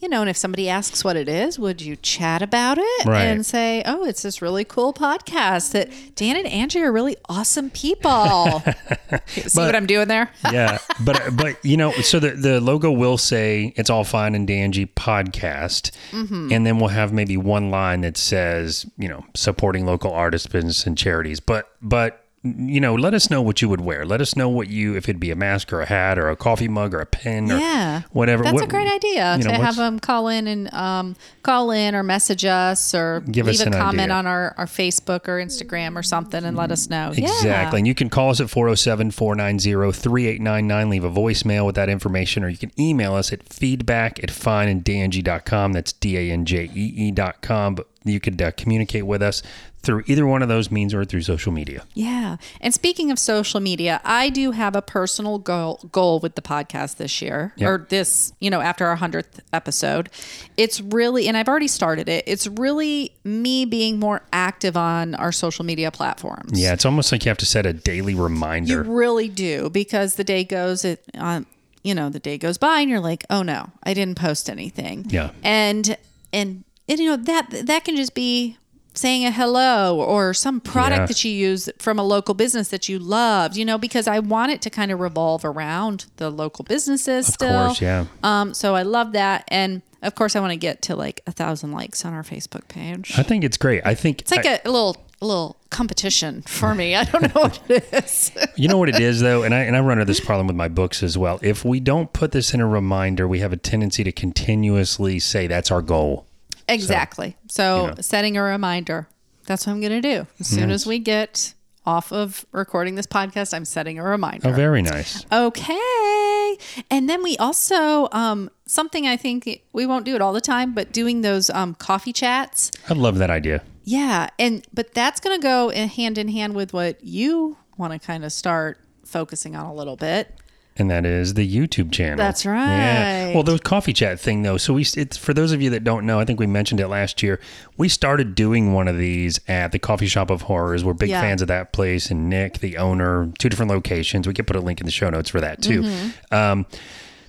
you 0.00 0.08
know, 0.08 0.20
and 0.20 0.28
if 0.30 0.36
somebody 0.36 0.68
asks 0.68 1.02
what 1.04 1.16
it 1.16 1.28
is, 1.28 1.58
would 1.58 1.80
you 1.80 1.96
chat 1.96 2.42
about 2.42 2.78
it 2.78 3.06
Right. 3.06 3.22
and 3.24 3.44
say, 3.46 3.82
"Oh, 3.86 4.04
it's 4.04 4.22
this 4.22 4.42
really 4.42 4.64
cool 4.64 4.92
podcast 4.92 5.72
that 5.72 5.88
Dan 6.14 6.36
and 6.36 6.46
Angie 6.46 6.82
are 6.82 6.92
really 6.92 7.16
awesome 7.28 7.70
people." 7.70 8.62
See 9.26 9.58
what 9.60 9.74
I'm 9.74 9.86
doing 9.86 10.08
there? 10.08 10.30
yeah, 10.52 10.78
but 11.04 11.36
but 11.36 11.64
you 11.64 11.76
know, 11.76 11.92
so 11.92 12.18
the 12.20 12.30
the 12.32 12.60
logo 12.60 12.90
will 12.90 13.18
say 13.18 13.72
it's 13.76 13.88
all 13.90 14.04
fine 14.04 14.34
and 14.34 14.46
dandy 14.46 14.86
podcast, 14.86 15.90
Mm-hmm. 16.10 16.52
and 16.52 16.66
then 16.66 16.78
we'll 16.78 16.88
have 16.88 17.12
maybe 17.12 17.36
one 17.36 17.70
line 17.70 18.02
that 18.02 18.16
says 18.16 18.86
you 18.98 19.08
know 19.08 19.24
supporting 19.34 19.86
local 19.86 20.12
artists, 20.12 20.46
business, 20.46 20.86
and 20.86 20.96
charities. 20.98 21.40
But 21.40 21.68
but 21.80 22.25
you 22.68 22.80
know, 22.80 22.94
let 22.94 23.14
us 23.14 23.30
know 23.30 23.42
what 23.42 23.60
you 23.62 23.68
would 23.68 23.80
wear. 23.80 24.04
Let 24.04 24.20
us 24.20 24.36
know 24.36 24.48
what 24.48 24.68
you 24.68 24.96
if 24.96 25.08
it'd 25.08 25.20
be 25.20 25.30
a 25.30 25.36
mask 25.36 25.72
or 25.72 25.80
a 25.80 25.86
hat 25.86 26.18
or 26.18 26.28
a 26.28 26.36
coffee 26.36 26.68
mug 26.68 26.94
or 26.94 27.00
a 27.00 27.06
pen 27.06 27.50
or 27.50 27.58
Yeah, 27.58 28.02
whatever. 28.12 28.42
That's 28.44 28.54
What- 28.54 28.64
a 28.64 28.66
great 28.66 28.90
idea 28.92 29.36
you 29.38 29.44
know, 29.44 29.50
to 29.50 29.56
have 29.56 29.76
them 29.76 29.98
call 29.98 30.28
in 30.28 30.46
and 30.46 30.72
um, 30.74 31.16
call 31.42 31.70
in 31.70 31.94
or 31.94 32.02
message 32.02 32.44
us 32.44 32.94
or 32.94 33.20
Give 33.30 33.46
leave 33.46 33.60
us 33.60 33.66
a 33.66 33.70
comment 33.70 34.10
idea. 34.10 34.14
on 34.14 34.26
our, 34.26 34.54
our 34.58 34.66
Facebook 34.66 35.28
or 35.28 35.38
Instagram 35.40 35.96
or 35.96 36.02
something 36.02 36.44
and 36.44 36.56
let 36.56 36.70
us 36.70 36.88
know. 36.90 37.10
Exactly. 37.10 37.48
Yeah. 37.48 37.74
And 37.76 37.86
you 37.86 37.94
can 37.94 38.08
call 38.10 38.30
us 38.30 38.40
at 38.40 38.50
407 38.50 39.10
490 39.10 39.92
3899. 39.92 40.90
Leave 40.90 41.04
a 41.04 41.10
voicemail 41.10 41.66
with 41.66 41.74
that 41.76 41.88
information, 41.88 42.44
or 42.44 42.48
you 42.48 42.56
can 42.58 42.70
email 42.78 43.14
us 43.14 43.32
at 43.32 43.42
feedback 43.52 44.22
at 44.22 44.30
fineanddangy.com. 44.30 45.72
That's 45.72 45.92
D 45.92 46.16
A 46.16 46.30
N 46.32 46.44
J 46.44 46.70
E 46.74 47.08
E.com. 47.08 47.74
But 47.74 47.88
you 48.04 48.20
could 48.20 48.40
uh, 48.40 48.52
communicate 48.52 49.04
with 49.06 49.22
us 49.22 49.42
through 49.86 50.02
either 50.06 50.26
one 50.26 50.42
of 50.42 50.48
those 50.48 50.70
means 50.70 50.92
or 50.92 51.04
through 51.04 51.22
social 51.22 51.52
media. 51.52 51.84
Yeah. 51.94 52.36
And 52.60 52.74
speaking 52.74 53.10
of 53.10 53.18
social 53.18 53.60
media, 53.60 54.00
I 54.04 54.28
do 54.28 54.50
have 54.50 54.76
a 54.76 54.82
personal 54.82 55.38
goal 55.38 55.80
goal 55.92 56.20
with 56.20 56.34
the 56.34 56.42
podcast 56.42 56.96
this 56.96 57.22
year 57.22 57.52
Yep. 57.56 57.68
or 57.68 57.86
this, 57.88 58.32
you 58.40 58.50
know, 58.50 58.60
after 58.60 58.84
our 58.86 58.96
100th 58.96 59.40
episode. 59.52 60.10
It's 60.56 60.80
really 60.80 61.28
and 61.28 61.36
I've 61.36 61.48
already 61.48 61.68
started 61.68 62.08
it. 62.08 62.24
It's 62.26 62.46
really 62.46 63.12
me 63.24 63.64
being 63.64 63.98
more 63.98 64.22
active 64.32 64.76
on 64.76 65.14
our 65.14 65.32
social 65.32 65.64
media 65.64 65.90
platforms. 65.90 66.60
Yeah, 66.60 66.72
it's 66.74 66.84
almost 66.84 67.12
like 67.12 67.24
you 67.24 67.30
have 67.30 67.38
to 67.38 67.46
set 67.46 67.64
a 67.64 67.72
daily 67.72 68.14
reminder. 68.14 68.82
You 68.84 68.92
really 68.92 69.28
do 69.28 69.70
because 69.70 70.16
the 70.16 70.24
day 70.24 70.44
goes 70.44 70.84
it 70.84 71.02
um 71.16 71.46
you 71.84 71.94
know, 71.94 72.10
the 72.10 72.18
day 72.18 72.36
goes 72.36 72.58
by 72.58 72.80
and 72.80 72.90
you're 72.90 72.98
like, 72.98 73.24
"Oh 73.30 73.42
no, 73.44 73.70
I 73.84 73.94
didn't 73.94 74.18
post 74.18 74.50
anything." 74.50 75.06
Yeah. 75.08 75.30
And 75.44 75.96
and, 76.32 76.64
and 76.88 76.98
you 76.98 77.06
know, 77.10 77.16
that 77.16 77.48
that 77.66 77.84
can 77.84 77.94
just 77.94 78.12
be 78.12 78.56
saying 78.96 79.24
a 79.26 79.30
hello 79.30 80.00
or 80.00 80.34
some 80.34 80.60
product 80.60 81.00
Yeah. 81.00 81.06
that 81.06 81.24
you 81.24 81.30
use 81.30 81.68
from 81.78 81.98
a 81.98 82.02
local 82.02 82.34
business 82.34 82.68
that 82.68 82.88
you 82.88 82.98
loved, 82.98 83.56
you 83.56 83.64
know, 83.64 83.78
because 83.78 84.08
I 84.08 84.18
want 84.18 84.52
it 84.52 84.62
to 84.62 84.70
kind 84.70 84.90
of 84.90 84.98
revolve 85.00 85.44
around 85.44 86.06
the 86.16 86.30
local 86.30 86.64
businesses 86.64 87.28
of 87.28 87.34
still. 87.34 87.66
course, 87.66 87.80
yeah. 87.80 88.06
Um 88.24 88.54
so 88.54 88.74
I 88.74 88.82
love 88.82 89.12
that 89.12 89.44
and 89.48 89.82
of 90.02 90.14
course 90.14 90.34
I 90.34 90.40
want 90.40 90.52
to 90.52 90.56
get 90.56 90.82
to 90.82 90.96
like 90.96 91.20
a 91.26 91.32
thousand 91.32 91.72
likes 91.72 92.04
on 92.04 92.12
our 92.14 92.22
Facebook 92.22 92.66
page. 92.68 93.12
I 93.18 93.22
think 93.22 93.44
it's 93.44 93.56
great. 93.56 93.82
I 93.84 93.94
think 93.94 94.22
It's 94.22 94.30
like 94.32 94.46
a 94.46 94.60
a 94.64 94.70
little 94.70 94.96
a 95.22 95.26
little 95.26 95.56
competition 95.70 96.42
for 96.42 96.74
me. 96.74 96.94
I 96.94 97.04
don't 97.04 97.22
know 97.34 97.40
what 97.42 97.60
it 97.70 97.88
is. 97.92 98.32
You 98.56 98.68
know 98.68 98.78
what 98.78 98.88
it 98.88 99.00
is 99.00 99.20
though, 99.20 99.42
and 99.42 99.54
I 99.54 99.60
and 99.64 99.76
I 99.76 99.80
run 99.80 99.98
into 99.98 100.04
this 100.06 100.20
problem 100.20 100.46
with 100.46 100.56
my 100.56 100.68
books 100.68 101.02
as 101.02 101.16
well. 101.18 101.38
If 101.42 101.64
we 101.64 101.78
don't 101.80 102.12
put 102.12 102.32
this 102.32 102.54
in 102.54 102.60
a 102.60 102.66
reminder, 102.66 103.28
we 103.28 103.40
have 103.40 103.52
a 103.52 103.56
tendency 103.58 104.02
to 104.04 104.12
continuously 104.12 105.18
say 105.18 105.46
that's 105.46 105.70
our 105.70 105.82
goal. 105.82 106.26
Exactly. 106.68 107.36
So, 107.48 107.82
you 107.82 107.86
know. 107.88 107.94
setting 108.00 108.36
a 108.36 108.42
reminder. 108.42 109.08
That's 109.46 109.66
what 109.66 109.72
I'm 109.74 109.80
going 109.80 110.00
to 110.00 110.00
do. 110.00 110.26
As 110.40 110.48
soon 110.48 110.70
as 110.70 110.86
we 110.86 110.98
get 110.98 111.54
off 111.86 112.12
of 112.12 112.44
recording 112.50 112.96
this 112.96 113.06
podcast, 113.06 113.54
I'm 113.54 113.64
setting 113.64 113.98
a 113.98 114.02
reminder. 114.02 114.48
Oh, 114.48 114.52
very 114.52 114.82
nice. 114.82 115.24
Okay. 115.30 116.58
And 116.90 117.08
then 117.08 117.22
we 117.22 117.36
also 117.36 118.08
um 118.10 118.50
something 118.66 119.06
I 119.06 119.16
think 119.16 119.62
we 119.72 119.86
won't 119.86 120.04
do 120.04 120.16
it 120.16 120.20
all 120.20 120.32
the 120.32 120.40
time, 120.40 120.74
but 120.74 120.92
doing 120.92 121.20
those 121.20 121.48
um 121.50 121.74
coffee 121.76 122.12
chats. 122.12 122.72
I 122.90 122.94
love 122.94 123.18
that 123.18 123.30
idea. 123.30 123.62
Yeah, 123.84 124.30
and 124.36 124.66
but 124.74 124.94
that's 124.94 125.20
going 125.20 125.40
to 125.40 125.42
go 125.42 125.68
in 125.70 125.88
hand 125.88 126.18
in 126.18 126.26
hand 126.28 126.56
with 126.56 126.72
what 126.72 127.04
you 127.04 127.56
want 127.78 127.92
to 127.92 128.04
kind 128.04 128.24
of 128.24 128.32
start 128.32 128.80
focusing 129.04 129.54
on 129.54 129.66
a 129.66 129.72
little 129.74 129.94
bit. 129.94 130.34
And 130.78 130.90
that 130.90 131.06
is 131.06 131.34
the 131.34 131.48
YouTube 131.48 131.90
channel. 131.90 132.18
That's 132.18 132.44
right. 132.44 132.66
Yeah. 132.66 133.34
Well, 133.34 133.42
the 133.42 133.58
coffee 133.58 133.94
chat 133.94 134.20
thing, 134.20 134.42
though. 134.42 134.58
So 134.58 134.74
we, 134.74 134.82
it's 134.82 135.16
for 135.16 135.32
those 135.32 135.52
of 135.52 135.62
you 135.62 135.70
that 135.70 135.84
don't 135.84 136.04
know. 136.04 136.20
I 136.20 136.26
think 136.26 136.38
we 136.38 136.46
mentioned 136.46 136.80
it 136.80 136.88
last 136.88 137.22
year. 137.22 137.40
We 137.78 137.88
started 137.88 138.34
doing 138.34 138.74
one 138.74 138.86
of 138.86 138.98
these 138.98 139.40
at 139.48 139.72
the 139.72 139.78
Coffee 139.78 140.06
Shop 140.06 140.30
of 140.30 140.42
Horrors. 140.42 140.84
We're 140.84 140.92
big 140.92 141.08
Yeah. 141.08 141.22
fans 141.22 141.40
of 141.40 141.48
that 141.48 141.72
place, 141.72 142.10
and 142.10 142.28
Nick, 142.28 142.58
the 142.58 142.76
owner, 142.76 143.30
two 143.38 143.48
different 143.48 143.70
locations. 143.70 144.26
We 144.28 144.34
could 144.34 144.46
put 144.46 144.56
a 144.56 144.60
link 144.60 144.80
in 144.80 144.86
the 144.86 144.92
show 144.92 145.08
notes 145.08 145.30
for 145.30 145.40
that 145.40 145.62
too. 145.62 145.82
Mm-hmm. 145.82 146.34
Um, 146.34 146.66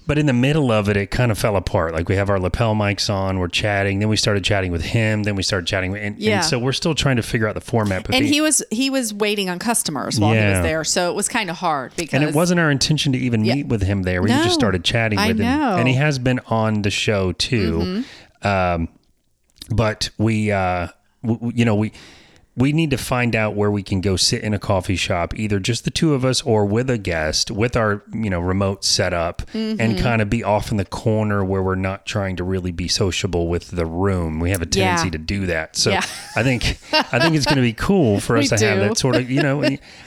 but 0.08 0.18
in 0.18 0.26
the 0.26 0.34
middle 0.34 0.72
of 0.72 0.88
it, 0.90 0.96
it 0.98 1.12
kind 1.12 1.32
of 1.32 1.38
fell 1.38 1.56
apart. 1.58 1.94
Like 1.94 2.08
we 2.10 2.16
have 2.16 2.30
our 2.30 2.40
lapel 2.40 2.74
mics 2.76 3.14
on, 3.14 3.38
we're 3.40 3.50
chatting. 3.50 4.00
Then 4.00 4.08
we 4.10 4.16
started 4.18 4.44
chatting 4.44 4.72
with 4.72 4.82
him. 4.82 5.24
Then 5.24 5.36
we 5.36 5.44
started 5.44 5.68
chatting, 5.68 5.92
with, 5.92 6.02
and, 6.02 6.18
Yeah. 6.18 6.38
and 6.38 6.46
so 6.46 6.58
we're 6.58 6.72
still 6.72 6.96
trying 6.96 7.18
to 7.18 7.22
figure 7.22 7.48
out 7.48 7.56
the 7.56 7.62
format. 7.62 8.06
But 8.06 8.16
And 8.16 8.26
the- 8.26 8.30
he 8.30 8.40
was 8.42 8.64
he 8.72 8.90
was 8.90 9.14
waiting 9.14 9.50
on 9.50 9.60
customers 9.60 10.20
while 10.20 10.34
he 10.34 10.40
was 10.40 10.62
there, 10.64 10.84
so 10.86 11.10
it 11.12 11.16
was 11.16 11.28
kind 11.28 11.50
of 11.50 11.58
hard 11.58 11.92
because 11.98 12.14
And 12.14 12.24
it 12.24 12.34
wasn't 12.34 12.60
our 12.62 12.72
intention 12.72 13.12
to 13.14 13.20
even 13.20 13.42
meet 13.42 13.68
with 13.68 13.84
him 13.84 14.04
there. 14.04 14.22
We 14.22 14.30
No. 14.30 14.42
just 14.44 14.56
started 14.56 14.84
chatting 14.84 15.20
I 15.20 15.28
with 15.28 15.40
him. 15.40 15.46
know. 15.46 15.58
Mm-hmm. 15.68 15.80
And 15.80 15.88
he 15.90 15.96
has 15.96 16.18
been 16.20 16.40
on 16.48 16.82
the 16.84 16.90
show 16.90 17.34
too. 17.34 18.04
Um, 18.44 18.88
but 19.70 20.10
we, 20.18 20.52
uh, 20.52 20.88
w- 21.24 21.40
w- 21.40 21.52
you 21.54 21.66
know, 21.66 21.76
we, 21.76 21.92
we 22.58 22.74
need 22.74 22.90
to 22.90 22.98
find 22.98 23.36
out 23.36 23.56
where 23.56 23.70
we 23.70 23.84
can 23.84 24.02
go 24.02 24.16
sit 24.16 24.42
in 24.42 24.52
a 24.54 24.58
coffee 24.60 24.96
shop, 24.96 25.34
either 25.38 25.60
just 25.60 25.86
the 25.86 25.92
two 25.92 26.14
of 26.16 26.26
us 26.26 26.42
or 26.42 26.66
with 26.66 26.90
a 26.90 26.98
guest 26.98 27.52
with 27.52 27.78
our, 27.78 28.02
you 28.12 28.30
know, 28.32 28.40
remote 28.40 28.84
setup 28.84 29.44
Mm-hmm. 29.54 29.80
and 29.80 29.98
kind 30.00 30.22
of 30.22 30.30
be 30.30 30.44
off 30.44 30.72
in 30.72 30.78
the 30.78 30.86
corner 30.86 31.46
where 31.46 31.62
we're 31.62 31.76
not 31.76 32.06
trying 32.06 32.36
to 32.38 32.44
really 32.44 32.72
be 32.72 32.88
sociable 32.88 33.48
with 33.48 33.70
the 33.72 33.86
room. 33.86 34.40
We 34.40 34.50
have 34.50 34.62
a 34.62 34.66
tendency 34.66 35.06
Yeah. 35.08 35.12
to 35.12 35.18
do 35.20 35.46
that. 35.46 35.76
So 35.76 35.92
Yeah. 35.92 36.02
I 36.36 36.42
think, 36.44 36.80
I 36.92 37.20
think 37.20 37.36
it's 37.36 37.46
going 37.46 37.58
to 37.58 37.62
be 37.62 37.74
cool 37.74 38.20
for 38.20 38.36
us 38.38 38.52
We 38.52 38.58
to 38.58 38.66
have 38.68 38.80
that 38.80 38.98
sort 38.98 39.16
of, 39.16 39.30
you 39.30 39.42
know, 39.44 39.64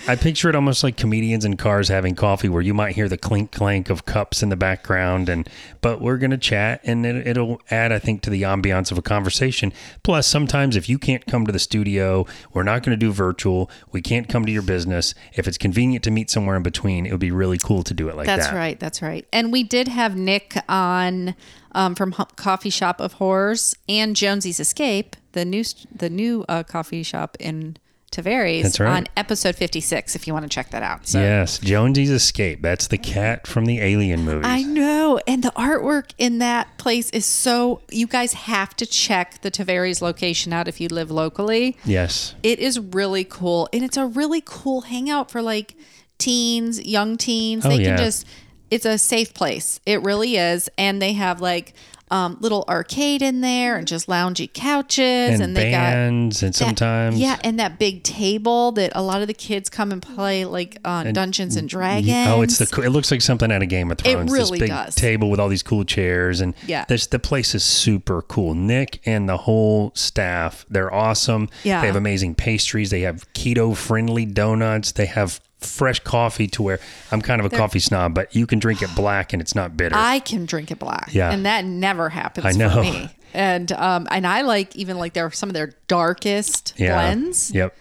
I 0.08 0.16
picture 0.16 0.48
it 0.48 0.54
almost 0.56 0.82
like 0.82 0.96
comedians 0.96 1.44
in 1.44 1.56
cars 1.56 1.88
having 1.88 2.14
coffee 2.16 2.48
where 2.48 2.62
you 2.62 2.74
might 2.74 2.94
hear 2.96 3.08
the 3.08 3.16
clink 3.16 3.52
clank 3.52 3.88
of 3.90 4.04
cups 4.04 4.42
in 4.42 4.48
the 4.48 4.56
background 4.56 5.28
and 5.28 5.48
but 5.80 6.00
we're 6.00 6.18
going 6.18 6.30
to 6.32 6.38
chat 6.38 6.80
and 6.84 7.06
it, 7.06 7.26
it'll 7.26 7.60
add 7.70 7.92
I 7.92 7.98
think 8.00 8.22
to 8.22 8.30
the 8.30 8.42
ambiance 8.42 8.90
of 8.90 8.98
a 8.98 9.02
conversation. 9.02 9.72
Plus 10.02 10.26
sometimes 10.26 10.74
if 10.76 10.88
you 10.88 10.98
can't 10.98 11.24
come 11.26 11.46
to 11.46 11.52
the 11.52 11.58
studio, 11.58 12.26
we're 12.52 12.62
not 12.62 12.82
going 12.82 12.92
to 12.92 12.96
do 12.96 13.12
virtual. 13.12 13.70
We 13.92 14.02
can't 14.02 14.28
come 14.28 14.44
to 14.46 14.52
your 14.52 14.62
business. 14.62 15.14
If 15.34 15.46
it's 15.48 15.58
convenient 15.58 16.04
to 16.04 16.10
meet 16.10 16.30
somewhere 16.30 16.56
in 16.56 16.62
between, 16.62 17.06
it 17.06 17.10
would 17.12 17.20
be 17.20 17.30
really 17.30 17.58
cool 17.58 17.82
to 17.84 17.94
do 17.94 18.08
it 18.08 18.16
like 18.16 18.26
That's 18.26 18.46
that. 18.46 18.50
That's 18.50 18.56
right. 18.56 18.80
That's 18.80 19.02
right. 19.02 19.26
And 19.32 19.52
we 19.52 19.62
did 19.62 19.88
have 19.88 20.16
Nick 20.16 20.56
on 20.68 21.34
um, 21.72 21.94
from 21.94 22.12
Hu- 22.12 22.24
Coffee 22.36 22.70
Shop 22.70 23.00
of 23.00 23.14
Horrors 23.14 23.74
and 23.88 24.16
Jonesy's 24.16 24.60
Escape, 24.60 25.16
the 25.32 25.44
new 25.44 25.64
the 25.94 26.10
new 26.10 26.44
uh, 26.48 26.62
coffee 26.62 27.02
shop 27.02 27.36
in 27.38 27.76
Tavares, 28.10 28.80
right. 28.80 28.96
on 28.96 29.06
episode 29.16 29.54
fifty 29.54 29.80
six. 29.80 30.16
If 30.16 30.26
you 30.26 30.32
want 30.32 30.44
to 30.44 30.48
check 30.48 30.70
that 30.70 30.82
out. 30.82 31.06
So. 31.06 31.20
Yes, 31.20 31.58
Jonesy's 31.58 32.10
Escape. 32.10 32.60
That's 32.60 32.88
the 32.88 32.98
cat 32.98 33.46
from 33.46 33.66
the 33.66 33.80
Alien 33.80 34.24
movie. 34.24 34.44
I 34.44 34.62
know. 34.62 35.20
And 35.26 35.44
the 35.44 35.52
artwork 35.52 36.10
in 36.18 36.38
that 36.38 36.76
place 36.76 37.10
is 37.10 37.24
so. 37.24 37.82
You 37.90 38.06
guys 38.06 38.32
have 38.32 38.74
to 38.76 38.86
check 38.86 39.42
the 39.42 39.50
Tavares 39.50 40.02
location 40.02 40.52
out 40.52 40.66
if 40.66 40.80
you 40.80 40.88
live 40.88 41.10
locally. 41.10 41.76
yes. 41.84 42.34
It 42.42 42.58
is 42.58 42.80
really 42.80 43.24
cool. 43.24 43.68
And 43.72 43.84
it's 43.84 43.96
a 43.96 44.06
really 44.06 44.42
cool 44.44 44.82
hangout 44.82 45.30
for 45.30 45.40
like 45.42 45.76
teens, 46.18 46.84
young 46.84 47.16
teens. 47.16 47.64
Oh, 47.64 47.68
they 47.68 47.76
yeah. 47.76 47.96
can 47.96 47.98
just, 47.98 48.26
it's 48.70 48.84
a 48.84 48.98
safe 48.98 49.34
place. 49.34 49.80
It 49.86 50.02
really 50.02 50.36
is. 50.36 50.68
And 50.76 51.00
they 51.00 51.12
have 51.12 51.40
like 51.40 51.74
um, 52.10 52.36
little 52.40 52.64
arcade 52.68 53.22
in 53.22 53.40
there 53.40 53.76
and 53.76 53.86
just 53.86 54.08
loungy 54.08 54.52
couches. 54.52 55.30
And, 55.34 55.42
And, 55.42 55.56
they 55.56 55.70
got. 55.70 55.94
and 55.94 56.32
that- 56.32 56.54
sometimes 56.54 57.18
yeah, 57.18 57.38
and 57.44 57.58
that 57.60 57.78
big 57.78 58.02
table 58.02 58.72
that 58.72 58.92
a 58.94 59.02
lot 59.02 59.20
of 59.22 59.28
the 59.28 59.34
kids 59.34 59.70
come 59.70 59.92
and 59.92 60.02
play, 60.02 60.44
like 60.44 60.78
uh, 60.84 61.04
Dungeons 61.12 61.56
and 61.56 61.68
Dragons. 61.68 62.28
Oh, 62.28 62.42
it's 62.42 62.58
the. 62.58 62.82
It 62.82 62.90
looks 62.90 63.10
like 63.10 63.22
something 63.22 63.50
out 63.52 63.62
of 63.62 63.68
Game 63.68 63.90
of 63.90 63.98
Thrones. 63.98 64.30
It 64.30 64.34
really 64.34 64.50
this 64.58 64.60
big 64.60 64.70
does. 64.70 64.94
table 64.94 65.30
with 65.30 65.38
all 65.40 65.48
these 65.48 65.62
cool 65.62 65.84
chairs, 65.84 66.40
and 66.40 66.54
Yeah. 66.66 66.84
this 66.88 67.06
the 67.06 67.18
place 67.18 67.54
is 67.54 67.62
super 67.64 68.22
cool. 68.22 68.54
Nick 68.54 69.00
and 69.06 69.28
the 69.28 69.36
whole 69.36 69.92
staff, 69.94 70.66
they're 70.68 70.92
awesome. 70.92 71.48
Yeah. 71.64 71.80
they 71.80 71.86
have 71.86 71.96
amazing 71.96 72.34
pastries. 72.34 72.90
They 72.90 73.02
have 73.02 73.32
keto 73.34 73.76
friendly 73.76 74.24
donuts. 74.26 74.92
They 74.92 75.06
have 75.06 75.40
fresh 75.60 76.00
coffee 76.00 76.46
to 76.48 76.62
where 76.62 76.80
I'm 77.10 77.20
kind 77.20 77.40
of 77.40 77.52
a 77.52 77.56
coffee 77.56 77.78
snob, 77.78 78.14
but 78.14 78.34
you 78.34 78.46
can 78.46 78.58
drink 78.58 78.82
it 78.82 78.94
black 78.94 79.32
and 79.32 79.40
it's 79.40 79.54
not 79.54 79.76
bitter. 79.76 79.94
I 79.96 80.20
can 80.20 80.46
drink 80.46 80.70
it 80.70 80.78
black. 80.78 81.10
Yeah. 81.12 81.30
And 81.30 81.46
that 81.46 81.64
never 81.64 82.08
happens 82.08 82.46
I 82.46 82.52
know. 82.52 82.70
for 82.70 82.82
me. 82.82 83.10
And 83.32 83.70
um 83.72 84.08
and 84.10 84.26
I 84.26 84.42
like 84.42 84.74
even 84.74 84.98
like 84.98 85.12
their 85.12 85.30
some 85.30 85.48
of 85.48 85.54
their 85.54 85.74
darkest 85.86 86.74
yeah. 86.76 86.94
blends. 86.94 87.52
Yep. 87.52 87.76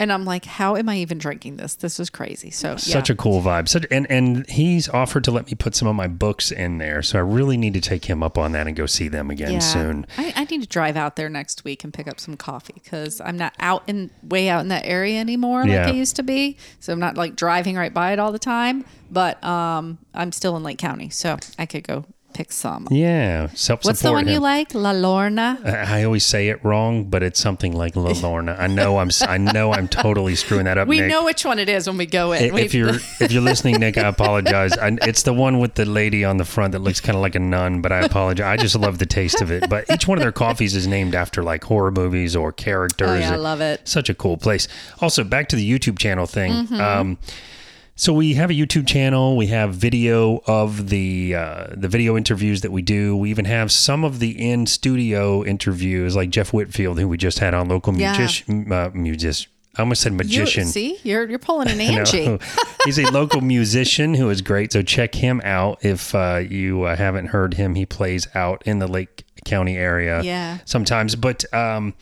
And 0.00 0.10
I'm 0.10 0.24
like, 0.24 0.46
how 0.46 0.76
am 0.76 0.88
I 0.88 0.96
even 0.96 1.18
drinking 1.18 1.58
this? 1.58 1.74
This 1.74 2.00
is 2.00 2.08
crazy. 2.08 2.50
So 2.50 2.76
Such 2.76 3.10
yeah. 3.10 3.12
a 3.12 3.16
cool 3.16 3.42
vibe. 3.42 3.68
Such 3.68 3.84
and 3.90 4.10
and 4.10 4.48
he's 4.48 4.88
offered 4.88 5.24
to 5.24 5.30
let 5.30 5.46
me 5.46 5.54
put 5.54 5.76
some 5.76 5.86
of 5.86 5.94
my 5.94 6.08
books 6.08 6.50
in 6.50 6.78
there, 6.78 7.02
so 7.02 7.18
I 7.18 7.22
really 7.22 7.58
need 7.58 7.74
to 7.74 7.82
take 7.82 8.06
him 8.06 8.22
up 8.22 8.38
on 8.38 8.52
that 8.52 8.66
and 8.66 8.74
go 8.74 8.86
see 8.86 9.08
them 9.08 9.30
again 9.30 9.52
yeah. 9.52 9.58
soon. 9.58 10.06
I, 10.16 10.32
I 10.34 10.44
need 10.44 10.62
to 10.62 10.68
drive 10.68 10.96
out 10.96 11.16
there 11.16 11.28
next 11.28 11.64
week 11.64 11.84
and 11.84 11.92
pick 11.92 12.08
up 12.08 12.18
some 12.18 12.36
coffee 12.36 12.72
because 12.74 13.20
I'm 13.20 13.36
not 13.36 13.52
out 13.60 13.82
in 13.86 14.10
way 14.22 14.48
out 14.48 14.60
in 14.62 14.68
that 14.68 14.86
area 14.86 15.20
anymore 15.20 15.66
Yeah. 15.66 15.84
like 15.84 15.94
I 15.94 15.96
used 15.96 16.16
to 16.16 16.22
be. 16.22 16.56
So 16.80 16.92
I'm 16.92 16.98
not 16.98 17.16
like 17.16 17.36
driving 17.36 17.76
right 17.76 17.92
by 17.92 18.12
it 18.12 18.18
all 18.18 18.32
the 18.32 18.38
time. 18.38 18.86
But 19.10 19.42
um, 19.44 19.98
I'm 20.14 20.32
still 20.32 20.56
in 20.56 20.62
Lake 20.62 20.78
County, 20.78 21.10
so 21.10 21.36
I 21.58 21.66
could 21.66 21.86
go 21.86 22.04
pick 22.40 22.52
some. 22.52 22.86
Yeah, 22.90 23.48
self 23.54 23.84
What's 23.84 24.00
the 24.00 24.12
one 24.12 24.26
you 24.28 24.38
like? 24.38 24.72
La 24.74 24.92
Lorna. 24.92 25.58
I 25.64 26.00
I 26.00 26.04
always 26.04 26.24
say 26.24 26.48
it 26.48 26.64
wrong, 26.64 27.04
but 27.04 27.22
it's 27.22 27.38
something 27.40 27.76
like 27.76 27.96
La 27.96 28.12
Lorna. 28.12 28.56
I 28.58 28.66
know 28.66 28.98
I'm 28.98 29.10
I 29.28 29.36
know 29.36 29.72
I'm 29.72 29.88
totally 29.88 30.34
screwing 30.36 30.64
that 30.64 30.78
up. 30.78 30.88
We 30.88 31.00
Nick. 31.00 31.10
know 31.10 31.24
which 31.24 31.44
one 31.44 31.58
it 31.58 31.68
is 31.68 31.86
when 31.86 31.98
we 31.98 32.06
go 32.06 32.32
in. 32.32 32.50
I- 32.50 32.54
We- 32.54 32.62
If 32.62 32.72
you're 32.74 32.94
if 33.20 33.30
you're 33.32 33.42
listening, 33.42 33.76
Nick, 33.80 33.98
I 33.98 34.08
apologize. 34.08 34.72
I, 34.78 34.96
it's 35.02 35.22
the 35.22 35.34
one 35.34 35.58
with 35.58 35.74
the 35.74 35.84
lady 35.84 36.24
on 36.24 36.38
the 36.38 36.44
front 36.44 36.72
that 36.72 36.78
looks 36.80 37.00
kind 37.00 37.16
of 37.16 37.22
like 37.22 37.34
a 37.34 37.40
nun, 37.40 37.82
but 37.82 37.92
I 37.92 38.00
apologize. 38.00 38.46
I 38.46 38.56
just 38.56 38.76
love 38.76 38.98
the 38.98 39.06
taste 39.06 39.40
of 39.42 39.50
it. 39.50 39.68
But 39.68 39.84
each 39.90 40.08
one 40.08 40.16
of 40.18 40.22
their 40.22 40.32
coffees 40.32 40.74
is 40.74 40.86
named 40.86 41.14
after 41.14 41.42
like 41.42 41.62
horror 41.64 41.90
movies 41.90 42.34
or 42.34 42.52
characters. 42.52 43.08
Oh, 43.10 43.14
yeah, 43.18 43.32
I 43.32 43.36
love 43.36 43.60
it. 43.60 43.86
Such 43.86 44.08
a 44.08 44.14
cool 44.14 44.36
place. 44.36 44.66
Also, 45.00 45.24
back 45.24 45.48
to 45.50 45.56
the 45.56 45.66
YouTube 45.70 45.98
channel 45.98 46.26
thing. 46.26 46.52
Mm-hmm. 46.52 46.80
Um, 46.80 47.18
so 48.00 48.14
we 48.14 48.32
have 48.32 48.48
a 48.48 48.54
YouTube 48.54 48.86
channel. 48.86 49.36
We 49.36 49.48
have 49.48 49.74
video 49.74 50.40
of 50.46 50.88
the 50.88 51.34
uh, 51.34 51.66
the 51.74 51.86
video 51.86 52.16
interviews 52.16 52.62
that 52.62 52.72
we 52.72 52.80
do. 52.80 53.14
We 53.14 53.28
even 53.28 53.44
have 53.44 53.70
some 53.70 54.04
of 54.04 54.20
the 54.20 54.30
in 54.30 54.64
studio 54.66 55.44
interviews, 55.44 56.16
like 56.16 56.30
Jeff 56.30 56.54
Whitfield, 56.54 56.98
who 56.98 57.06
we 57.06 57.18
just 57.18 57.40
had 57.40 57.52
on 57.52 57.68
local 57.68 57.94
Yeah. 57.94 58.16
musician. 58.16 58.72
Uh, 58.72 58.90
musician. 58.94 59.50
I 59.76 59.82
almost 59.82 60.00
said 60.00 60.12
you, 60.12 60.16
magician. 60.16 60.64
see, 60.64 60.98
you're 61.04 61.28
you're 61.28 61.38
pulling 61.38 61.68
an. 61.68 61.78
Angie. 61.80 62.38
He's 62.86 62.98
a 62.98 63.10
local 63.12 63.42
musician 63.42 64.14
who 64.14 64.30
is 64.30 64.40
great. 64.40 64.72
So 64.72 64.80
check 64.80 65.14
him 65.14 65.42
out 65.44 65.84
if 65.84 66.14
uh, 66.14 66.36
you 66.48 66.84
uh, 66.84 66.96
haven't 66.96 67.26
heard 67.26 67.54
him. 67.54 67.74
He 67.74 67.84
plays 67.84 68.26
out 68.34 68.62
in 68.64 68.78
the 68.78 68.88
Lake 68.88 69.24
County 69.44 69.76
area. 69.76 70.22
Yeah. 70.22 70.58
Sometimes, 70.64 71.16
but 71.16 71.44
um, 71.54 71.92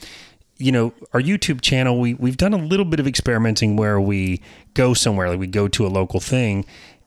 you 0.59 0.73
know, 0.73 0.93
our 1.13 1.21
YouTube 1.21 1.61
channel, 1.61 1.99
we 1.99 2.15
we've 2.15 2.37
done 2.37 2.53
a 2.53 2.59
little 2.59 2.85
bit 2.85 3.01
of 3.01 3.07
experimenting 3.07 3.77
where 3.77 4.01
we 4.01 4.43
go 4.75 4.93
somewhere, 4.95 5.31
like 5.31 5.39
we 5.39 5.47
go 5.47 5.69
to 5.69 5.87
a 5.87 5.89
local 5.89 6.21
thing, 6.21 6.65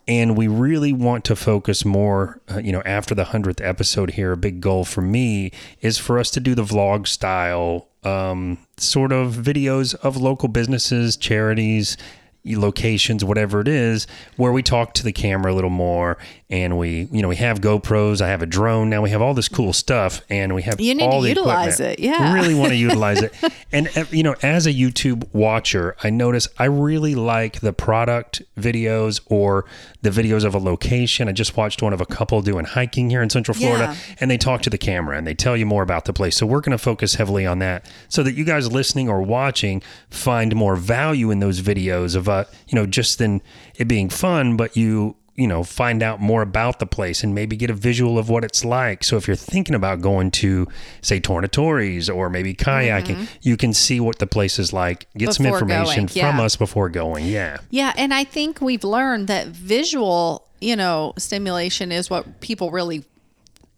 and 0.07 0.37
we 0.37 0.47
really 0.47 0.93
want 0.93 1.25
to 1.25 1.35
focus 1.35 1.85
more. 1.85 2.41
Uh, 2.49 2.59
you 2.59 2.71
know, 2.71 2.81
after 2.85 3.13
the 3.13 3.25
hundredth 3.25 3.61
episode 3.61 4.11
here, 4.11 4.31
a 4.31 4.37
big 4.37 4.61
goal 4.61 4.85
for 4.85 5.01
me 5.01 5.51
is 5.81 5.97
for 5.97 6.17
us 6.17 6.31
to 6.31 6.39
do 6.39 6.55
the 6.55 6.63
vlog 6.63 7.07
style 7.07 7.89
um, 8.03 8.57
sort 8.77 9.11
of 9.11 9.33
videos 9.33 9.95
of 9.95 10.17
local 10.17 10.47
businesses, 10.47 11.17
charities, 11.17 11.97
locations, 12.45 13.23
whatever 13.23 13.61
it 13.61 13.67
is, 13.67 14.07
where 14.37 14.51
we 14.51 14.63
talk 14.63 14.93
to 14.95 15.03
the 15.03 15.11
camera 15.11 15.53
a 15.53 15.55
little 15.55 15.69
more, 15.69 16.17
and 16.49 16.77
we, 16.77 17.07
you 17.11 17.21
know, 17.21 17.27
we 17.29 17.35
have 17.37 17.61
GoPros. 17.61 18.19
I 18.21 18.27
have 18.27 18.41
a 18.41 18.45
drone 18.45 18.89
now. 18.89 19.01
We 19.01 19.09
have 19.11 19.21
all 19.21 19.33
this 19.33 19.47
cool 19.47 19.73
stuff, 19.73 20.21
and 20.29 20.53
we 20.55 20.63
have 20.63 20.81
You 20.81 20.95
need 20.95 21.03
all 21.05 21.19
to 21.19 21.23
the 21.23 21.29
utilize 21.29 21.79
equipment. 21.79 21.99
it, 21.99 22.03
yeah. 22.03 22.33
we 22.33 22.39
really 22.39 22.55
want 22.55 22.69
to 22.71 22.75
utilize 22.89 23.21
it. 23.21 23.33
And 23.71 23.89
uh, 23.95 24.05
you 24.11 24.23
know, 24.23 24.35
as 24.41 24.65
a 24.65 24.73
YouTube 24.73 25.27
watcher, 25.33 25.95
I 26.03 26.09
notice 26.09 26.47
I 26.57 26.65
really 26.65 27.15
like 27.15 27.61
the 27.61 27.73
product 27.73 28.41
videos 28.57 29.21
or 29.27 29.65
the 30.01 30.09
videos 30.09 30.43
of 30.43 30.53
a 30.55 30.59
location. 30.59 31.29
I 31.29 31.31
just 31.31 31.55
watched 31.55 31.81
one 31.81 31.93
of 31.93 32.01
a 32.01 32.05
couple 32.05 32.41
doing 32.41 32.65
hiking 32.65 33.09
here 33.09 33.21
in 33.21 33.29
Central 33.29 33.55
Florida, 33.55 33.85
Yeah. 33.95 34.15
and 34.19 34.29
they 34.31 34.37
talk 34.37 34.61
to 34.63 34.69
the 34.69 34.77
camera 34.77 35.17
and 35.17 35.25
they 35.27 35.33
tell 35.35 35.55
you 35.55 35.65
more 35.65 35.83
about 35.83 36.05
the 36.05 36.13
place. 36.13 36.35
So 36.35 36.45
we're 36.45 36.61
going 36.61 36.71
to 36.77 36.77
focus 36.83 37.15
heavily 37.15 37.45
on 37.45 37.59
that, 37.59 37.89
so 38.09 38.23
that 38.23 38.33
you 38.33 38.43
guys 38.43 38.71
listening 38.71 39.07
or 39.07 39.21
watching 39.21 39.81
find 40.09 40.55
more 40.55 40.75
value 40.75 41.31
in 41.31 41.39
those 41.39 41.61
videos 41.61 42.15
of 42.15 42.27
uh, 42.31 42.43
you 42.67 42.75
know, 42.75 42.85
just 42.85 43.19
than 43.19 43.41
it 43.75 43.87
being 43.87 44.09
fun, 44.09 44.57
but 44.57 44.75
you 44.75 45.15
you 45.35 45.47
know 45.47 45.63
find 45.63 46.03
out 46.03 46.19
more 46.19 46.41
about 46.41 46.79
the 46.79 46.85
place 46.85 47.23
and 47.23 47.33
maybe 47.33 47.55
get 47.55 47.69
a 47.69 47.73
visual 47.73 48.19
of 48.19 48.27
what 48.29 48.43
it's 48.43 48.65
like 48.65 49.01
so 49.01 49.15
if 49.15 49.27
you're 49.27 49.35
thinking 49.53 49.73
about 49.73 50.01
going 50.01 50.29
to 50.29 50.67
say 51.01 51.21
Tornatore's 51.21 52.09
or 52.09 52.29
maybe 52.29 52.53
kayaking 52.53 53.27
you 53.41 53.55
can 53.55 53.73
see 53.73 54.01
what 54.01 54.19
the 54.19 54.27
place 54.27 54.59
is 54.59 54.73
like 54.73 55.07
get 55.17 55.33
some 55.33 55.45
Mm-hmm. 55.45 55.55
Information 55.55 56.05
going, 56.07 56.19
from 56.31 56.39
us 56.41 56.57
before 56.57 56.89
going 56.89 57.25
yeah 57.27 57.59
Yeah, 57.69 57.93
and 57.95 58.13
I 58.13 58.25
think 58.25 58.59
we've 58.59 58.83
learned 58.83 59.27
that 59.29 59.47
visual, 59.47 60.45
you 60.59 60.75
know, 60.75 61.13
stimulation 61.17 61.93
is 61.93 62.09
what 62.09 62.41
people 62.41 62.69
really 62.69 63.05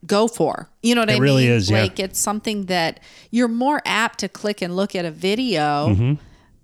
go 0.07 0.27
for. 0.27 0.69
You 0.81 0.95
know 0.95 1.01
what 1.01 1.09
I 1.11 1.13
It 1.13 1.15
mean? 1.17 1.21
really 1.23 1.47
is, 1.47 1.69
yeah. 1.69 1.83
Like 1.83 1.99
it's 1.99 2.19
something 2.19 2.65
that 2.65 2.99
you're 3.29 3.47
more 3.47 3.79
apt 3.85 4.19
to 4.19 4.27
click 4.27 4.61
and 4.63 4.75
look 4.75 4.95
at 4.95 5.05
a 5.05 5.11
video 5.11 5.89
Mm-hmm. 5.89 6.13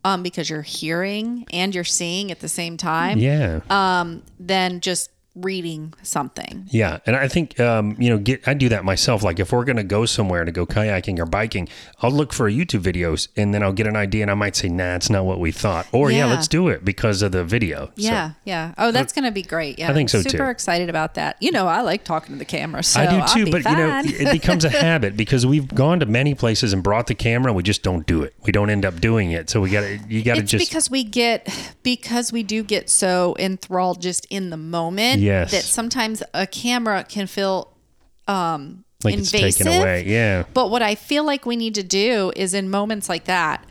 Um, 0.03 0.23
because 0.23 0.49
you're 0.49 0.61
hearing 0.61 1.45
and 1.51 1.75
you're 1.75 1.83
seeing 1.83 2.31
at 2.31 2.39
the 2.39 2.49
same 2.49 2.77
time 2.77 3.17
yeah. 3.17 3.59
um, 3.69 4.23
then 4.39 4.79
just 4.79 5.11
reading 5.41 5.93
something. 6.03 6.65
Yeah, 6.69 6.99
and 7.05 7.15
I 7.15 7.27
think 7.27 7.59
um, 7.59 7.95
you 7.99 8.09
know, 8.09 8.17
get 8.17 8.47
I 8.47 8.53
do 8.53 8.69
that 8.69 8.83
myself. 8.85 9.23
Like 9.23 9.39
if 9.39 9.51
we're 9.51 9.65
gonna 9.65 9.83
go 9.83 10.05
somewhere 10.05 10.45
to 10.45 10.51
go 10.51 10.65
kayaking 10.65 11.19
or 11.19 11.25
biking, 11.25 11.67
I'll 12.01 12.11
look 12.11 12.33
for 12.33 12.49
YouTube 12.49 12.81
videos, 12.81 13.27
and 13.35 13.53
then 13.53 13.63
I'll 13.63 13.73
get 13.73 13.87
an 13.87 13.95
idea, 13.95 14.21
and 14.23 14.31
I 14.31 14.35
might 14.35 14.55
say, 14.55 14.69
"Nah, 14.69 14.95
it's 14.95 15.09
not 15.09 15.25
what 15.25 15.39
we 15.39 15.51
thought," 15.51 15.87
or 15.91 16.11
"Yeah, 16.11 16.19
Yeah. 16.19 16.25
let's 16.27 16.47
do 16.47 16.67
it 16.69 16.83
because 16.85 17.21
of 17.21 17.31
the 17.31 17.43
video." 17.43 17.87
So, 17.87 17.91
Yeah, 17.97 18.31
yeah. 18.45 18.73
Oh, 18.77 18.91
that's 18.91 19.13
going 19.13 19.25
to 19.25 19.31
be 19.31 19.43
great. 19.43 19.79
Yeah, 19.79 19.89
I 19.89 19.93
think 19.93 20.09
so, 20.09 20.21
Super 20.21 20.37
too. 20.37 20.43
excited 20.49 20.89
about 20.89 21.15
that. 21.15 21.37
You 21.39 21.51
know, 21.51 21.67
I 21.67 21.81
like 21.81 22.03
talking 22.03 22.35
to 22.35 22.39
the 22.39 22.45
camera, 22.45 22.83
so 22.83 23.01
I 23.01 23.05
do 23.05 23.45
too, 23.45 23.51
but 23.51 23.63
you 23.65 23.75
know, 23.75 24.01
it 24.05 24.31
becomes 24.31 24.65
a 24.65 24.69
habit 24.87 25.15
because 25.17 25.45
we've 25.45 25.67
gone 25.67 25.99
to 25.99 26.05
many 26.05 26.35
places 26.35 26.73
and 26.73 26.83
brought 26.83 27.07
the 27.07 27.15
camera. 27.15 27.51
We 27.53 27.63
just 27.63 27.83
don't 27.83 28.05
do 28.05 28.23
it. 28.23 28.33
We 28.43 28.51
don't 28.51 28.69
end 28.69 28.85
up 28.85 28.99
doing 28.99 29.31
it. 29.31 29.49
So 29.49 29.61
we 29.61 29.69
got 29.69 29.81
to, 29.81 29.99
you 30.07 30.23
got 30.23 30.35
to 30.35 30.41
just, 30.43 30.67
because 30.69 30.89
we 30.89 31.03
get 31.03 31.47
because 31.83 32.31
we 32.31 32.43
do 32.43 32.63
get 32.63 32.89
so 32.89 33.35
enthralled 33.39 34.01
just 34.01 34.25
in 34.29 34.49
the 34.49 34.57
moment 34.57 35.21
Yes. 35.29 35.51
that 35.51 35.63
sometimes 35.63 36.21
a 36.33 36.45
camera 36.47 37.05
can 37.07 37.27
feel 37.27 37.73
um 38.27 38.83
like 39.03 39.13
invasive. 39.13 39.43
it's 39.43 39.57
taken 39.57 39.81
away. 39.81 40.03
Yeah. 40.05 40.43
But 40.53 40.69
what 40.71 40.81
I 40.81 40.95
feel 40.95 41.23
like 41.25 41.45
we 41.45 41.55
need 41.55 41.75
to 41.75 41.83
do 41.83 42.33
is 42.35 42.53
in 42.53 42.69
moments 42.69 43.07
like 43.07 43.25
that, 43.25 43.65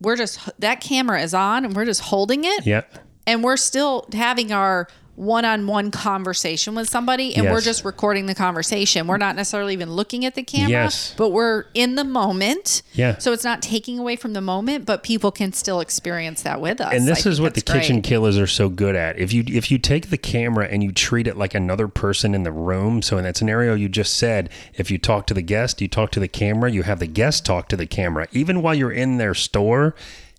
we're 0.00 0.16
just 0.16 0.38
that 0.60 0.80
camera 0.80 1.20
is 1.22 1.34
on 1.34 1.64
and 1.64 1.76
we're 1.76 1.84
just 1.84 2.00
holding 2.00 2.44
it 2.44 2.64
Yeah. 2.66 2.82
and 3.26 3.44
we're 3.44 3.58
still 3.58 4.06
having 4.12 4.50
our 4.52 4.88
one-on-one 5.14 5.90
conversation 5.90 6.74
with 6.74 6.88
somebody 6.88 7.34
and 7.36 7.50
we're 7.50 7.60
just 7.60 7.84
recording 7.84 8.26
the 8.26 8.34
conversation. 8.34 9.06
We're 9.06 9.18
not 9.18 9.36
necessarily 9.36 9.74
even 9.74 9.92
looking 9.92 10.24
at 10.24 10.34
the 10.34 10.42
camera, 10.42 10.70
Yes. 10.70 11.14
but 11.18 11.30
we're 11.30 11.66
in 11.74 11.96
the 11.96 12.04
moment. 12.04 12.82
Yeah. 12.94 13.18
So 13.18 13.32
it's 13.32 13.44
not 13.44 13.60
taking 13.60 13.98
away 13.98 14.16
from 14.16 14.32
the 14.32 14.40
moment, 14.40 14.86
but 14.86 15.02
people 15.02 15.30
can 15.30 15.52
still 15.52 15.80
experience 15.80 16.42
that 16.42 16.60
with 16.62 16.80
us. 16.80 16.94
and 16.94 17.06
this 17.06 17.26
I 17.26 17.30
is 17.30 17.40
what 17.40 17.54
the 17.54 17.60
that's 17.60 17.78
kitchen 17.86 18.00
killers 18.00 18.38
are 18.38 18.46
so 18.46 18.68
good 18.70 18.96
at. 18.96 19.18
If 19.18 19.32
you 19.34 19.44
if 19.46 19.70
you 19.70 19.78
take 19.78 20.08
the 20.08 20.16
camera 20.18 20.66
and 20.66 20.82
you 20.82 20.92
treat 20.92 21.26
it 21.26 21.36
like 21.36 21.54
another 21.54 21.88
person 21.88 22.34
in 22.34 22.42
the 22.44 22.52
room, 22.52 23.02
so 23.02 23.18
in 23.18 23.24
that 23.24 23.36
scenario 23.36 23.74
you 23.74 23.88
just 23.90 24.14
said, 24.14 24.48
if 24.74 24.90
you 24.90 24.96
talk 24.96 25.26
to 25.26 25.34
the 25.34 25.42
guest, 25.42 25.80
you 25.82 25.88
talk 25.88 26.10
to 26.12 26.20
the 26.20 26.28
camera, 26.28 26.70
you 26.70 26.84
have 26.84 27.00
the 27.00 27.06
guest 27.06 27.44
talk 27.44 27.68
to 27.68 27.76
the 27.76 27.86
camera, 27.86 28.26
even 28.32 28.62
while 28.62 28.74
you're 28.74 28.90
in 28.92 29.18
their 29.18 29.34
store, 29.34 29.94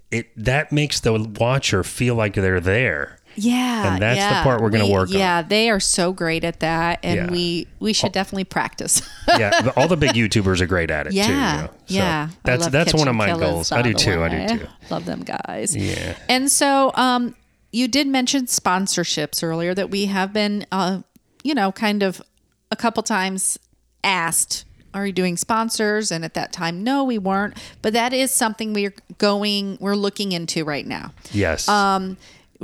it 0.10 0.30
that 0.36 0.72
makes 0.72 1.00
the 1.00 1.14
watcher 1.14 1.84
feel 1.84 2.16
like 2.16 2.34
they're 2.34 2.60
there. 2.60 3.20
Yeah. 3.36 3.94
And 3.94 4.02
that's 4.02 4.16
the 4.20 4.36
yeah. 4.36 4.44
part 4.44 4.62
we're 4.62 4.70
gonna 4.70 4.86
We- 4.86 4.92
work 4.94 5.10
on. 5.10 5.16
Yeah, 5.16 5.42
they 5.42 5.70
are 5.70 5.80
so 5.80 6.14
great 6.14 6.44
at 6.44 6.60
that. 6.62 7.00
And 7.04 7.16
Yeah. 7.28 7.32
we 7.32 7.68
we 7.80 7.94
should 7.94 8.12
definitely 8.12 8.44
practice. 8.46 9.02
yeah, 9.28 9.62
the, 9.62 9.72
all 9.80 9.88
the 9.88 9.98
big 9.98 10.12
YouTubers 10.12 10.62
are 10.62 10.66
great 10.68 10.92
at 10.92 11.08
it 11.08 11.12
too. 11.12 11.16
you 11.18 11.24
Yeah, 11.24 11.62
know? 11.62 11.68
So 11.68 11.74
yeah. 11.96 12.30
That's 12.44 12.68
that's 12.68 12.94
one 12.94 13.08
of 13.08 13.16
my 13.16 13.38
goals. 13.38 13.72
I 13.72 13.82
do 13.82 13.94
the 13.94 14.00
too. 14.00 14.24
I 14.24 14.48
do 14.48 14.58
too. 14.60 14.68
Love 14.90 15.06
them 15.06 15.22
guys. 15.24 15.76
Yeah. 15.76 16.16
And 16.30 16.52
so, 16.52 16.92
um, 16.96 17.36
you 17.72 17.88
did 17.88 18.06
mention 18.08 18.46
sponsorships 18.46 19.44
earlier 19.44 19.74
that 19.74 19.90
we 19.90 20.06
have 20.06 20.32
been, 20.32 20.66
uh, 20.72 21.02
you 21.44 21.56
know, 21.56 21.72
kind 21.72 22.04
of 22.04 22.22
a 22.70 22.76
couple 22.76 23.02
times 23.04 23.58
asked. 24.04 24.66
Are 24.94 25.08
you 25.08 25.12
doing 25.14 25.38
sponsors? 25.38 26.12
And 26.12 26.24
at 26.24 26.36
that 26.36 26.54
time, 26.54 26.84
no, 26.84 27.04
we 27.04 27.18
weren't. 27.18 27.58
But 27.82 27.94
that 27.94 28.14
is 28.14 28.30
something 28.30 28.74
we're 28.74 28.94
going, 29.18 29.80
we're 29.82 29.96
looking 29.96 30.34
into 30.34 30.64
right 30.64 30.86
now 30.86 31.14
Yes. 31.32 31.68
um, 31.68 32.18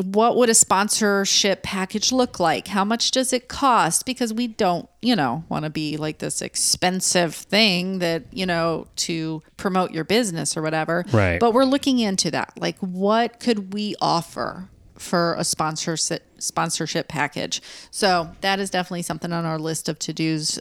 what 0.06 0.38
would 0.38 0.50
a 0.50 0.54
sponsorship 0.54 1.62
package 1.64 2.12
look 2.12 2.40
like? 2.40 2.68
How 2.70 2.86
much 2.86 3.12
does 3.12 3.34
it 3.34 3.48
cost? 3.48 4.06
Because 4.06 4.34
we 4.34 4.48
don't, 4.48 4.88
you 5.02 5.16
know, 5.16 5.44
want 5.50 5.66
to 5.66 5.70
be 5.70 5.98
like 5.98 6.20
this 6.20 6.42
expensive 6.42 7.36
thing 7.36 8.00
that, 8.00 8.24
you 8.32 8.46
know, 8.46 8.88
to 8.98 9.42
promote 9.58 9.92
your 9.92 10.04
business 10.04 10.56
or 10.56 10.62
whatever. 10.62 11.04
Right. 11.12 11.40
But 11.40 11.54
we're 11.54 11.66
looking 11.66 12.00
into 12.00 12.32
that. 12.32 12.54
Like, 12.58 12.78
what 12.80 13.40
could 13.40 13.74
we 13.74 13.96
offer? 14.02 14.70
For 14.98 15.34
a 15.36 15.46
sponsorship 15.46 16.24
sponsorship 16.40 17.08
package, 17.08 17.62
so 17.90 18.32
that 18.42 18.60
is 18.60 18.70
definitely 18.70 19.04
something 19.04 19.32
on 19.32 19.46
our 19.46 19.58
list 19.58 19.88
of 19.88 19.98
to 20.00 20.12
dos 20.12 20.60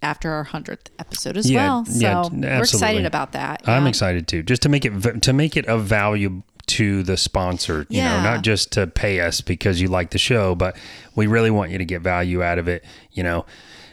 after 0.00 0.30
our 0.30 0.44
hundredth 0.44 0.90
episode 1.00 1.36
as 1.36 1.50
Yeah, 1.50 1.66
well. 1.66 1.84
yeah, 1.88 2.22
So 2.22 2.28
t- 2.30 2.36
we're 2.36 2.58
excited 2.60 3.04
about 3.04 3.32
that. 3.32 3.62
I'm 3.66 3.82
yeah. 3.82 3.88
excited 3.88 4.28
too, 4.28 4.44
just 4.44 4.62
to 4.62 4.68
make 4.68 4.84
it 4.84 5.22
to 5.24 5.32
make 5.32 5.56
it 5.56 5.66
a 5.66 5.76
value 5.76 6.44
to 6.76 7.02
the 7.02 7.16
sponsor. 7.16 7.86
You 7.88 7.98
Yeah. 7.98 8.16
know, 8.18 8.22
not 8.22 8.42
just 8.42 8.72
to 8.72 8.86
pay 8.86 9.20
us 9.20 9.40
because 9.40 9.80
you 9.80 9.88
like 9.88 10.10
the 10.10 10.18
show, 10.18 10.54
but 10.54 10.76
we 11.14 11.26
really 11.26 11.50
want 11.50 11.70
you 11.70 11.78
to 11.78 11.84
get 11.84 12.02
value 12.02 12.42
out 12.42 12.58
of 12.58 12.68
it. 12.68 12.84
You 13.12 13.22
know, 13.22 13.46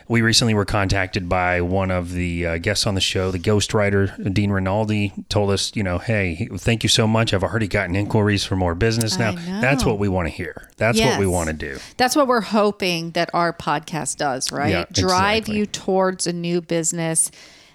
we 0.09 0.21
recently 0.21 0.53
were 0.53 0.63
contacted 0.63 1.27
by 1.27 1.59
one 1.59 1.91
of 1.91 2.13
the 2.13 2.45
uh, 2.45 2.57
guests 2.59 2.87
on 2.87 2.95
the 2.95 3.01
show, 3.01 3.29
the 3.29 3.39
ghostwriter 3.39 4.33
Dean 4.33 4.51
Rinaldi, 4.51 5.11
told 5.27 5.51
us, 5.51 5.75
you 5.75 5.83
know, 5.83 5.97
hey, 5.97 6.47
thank 6.55 6.83
you 6.83 6.87
so 6.89 7.07
much. 7.07 7.33
I've 7.33 7.43
already 7.43 7.67
gotten 7.67 7.93
inquiries 7.95 8.45
for 8.45 8.55
more 8.55 8.73
business 8.73 9.17
now. 9.19 9.33
That's 9.59 9.83
what 9.83 9.99
we 9.99 10.07
want 10.07 10.29
to 10.29 10.33
hear. 10.33 10.69
That's 10.77 10.99
what 10.99 11.19
we 11.19 11.27
want 11.27 11.47
to 11.49 11.53
do. 11.53 11.77
That's 11.97 12.15
what 12.15 12.27
we're 12.27 12.39
hoping 12.39 13.11
that 13.11 13.29
our 13.33 13.51
podcast 13.51 14.15
does, 14.17 14.49
right? 14.51 14.69
Yeah, 14.71 14.85
Drive 14.93 15.39
exactly. 15.39 15.57
you 15.57 15.65
towards 15.65 16.25
a 16.25 16.31
new 16.33 16.61
business 16.61 17.29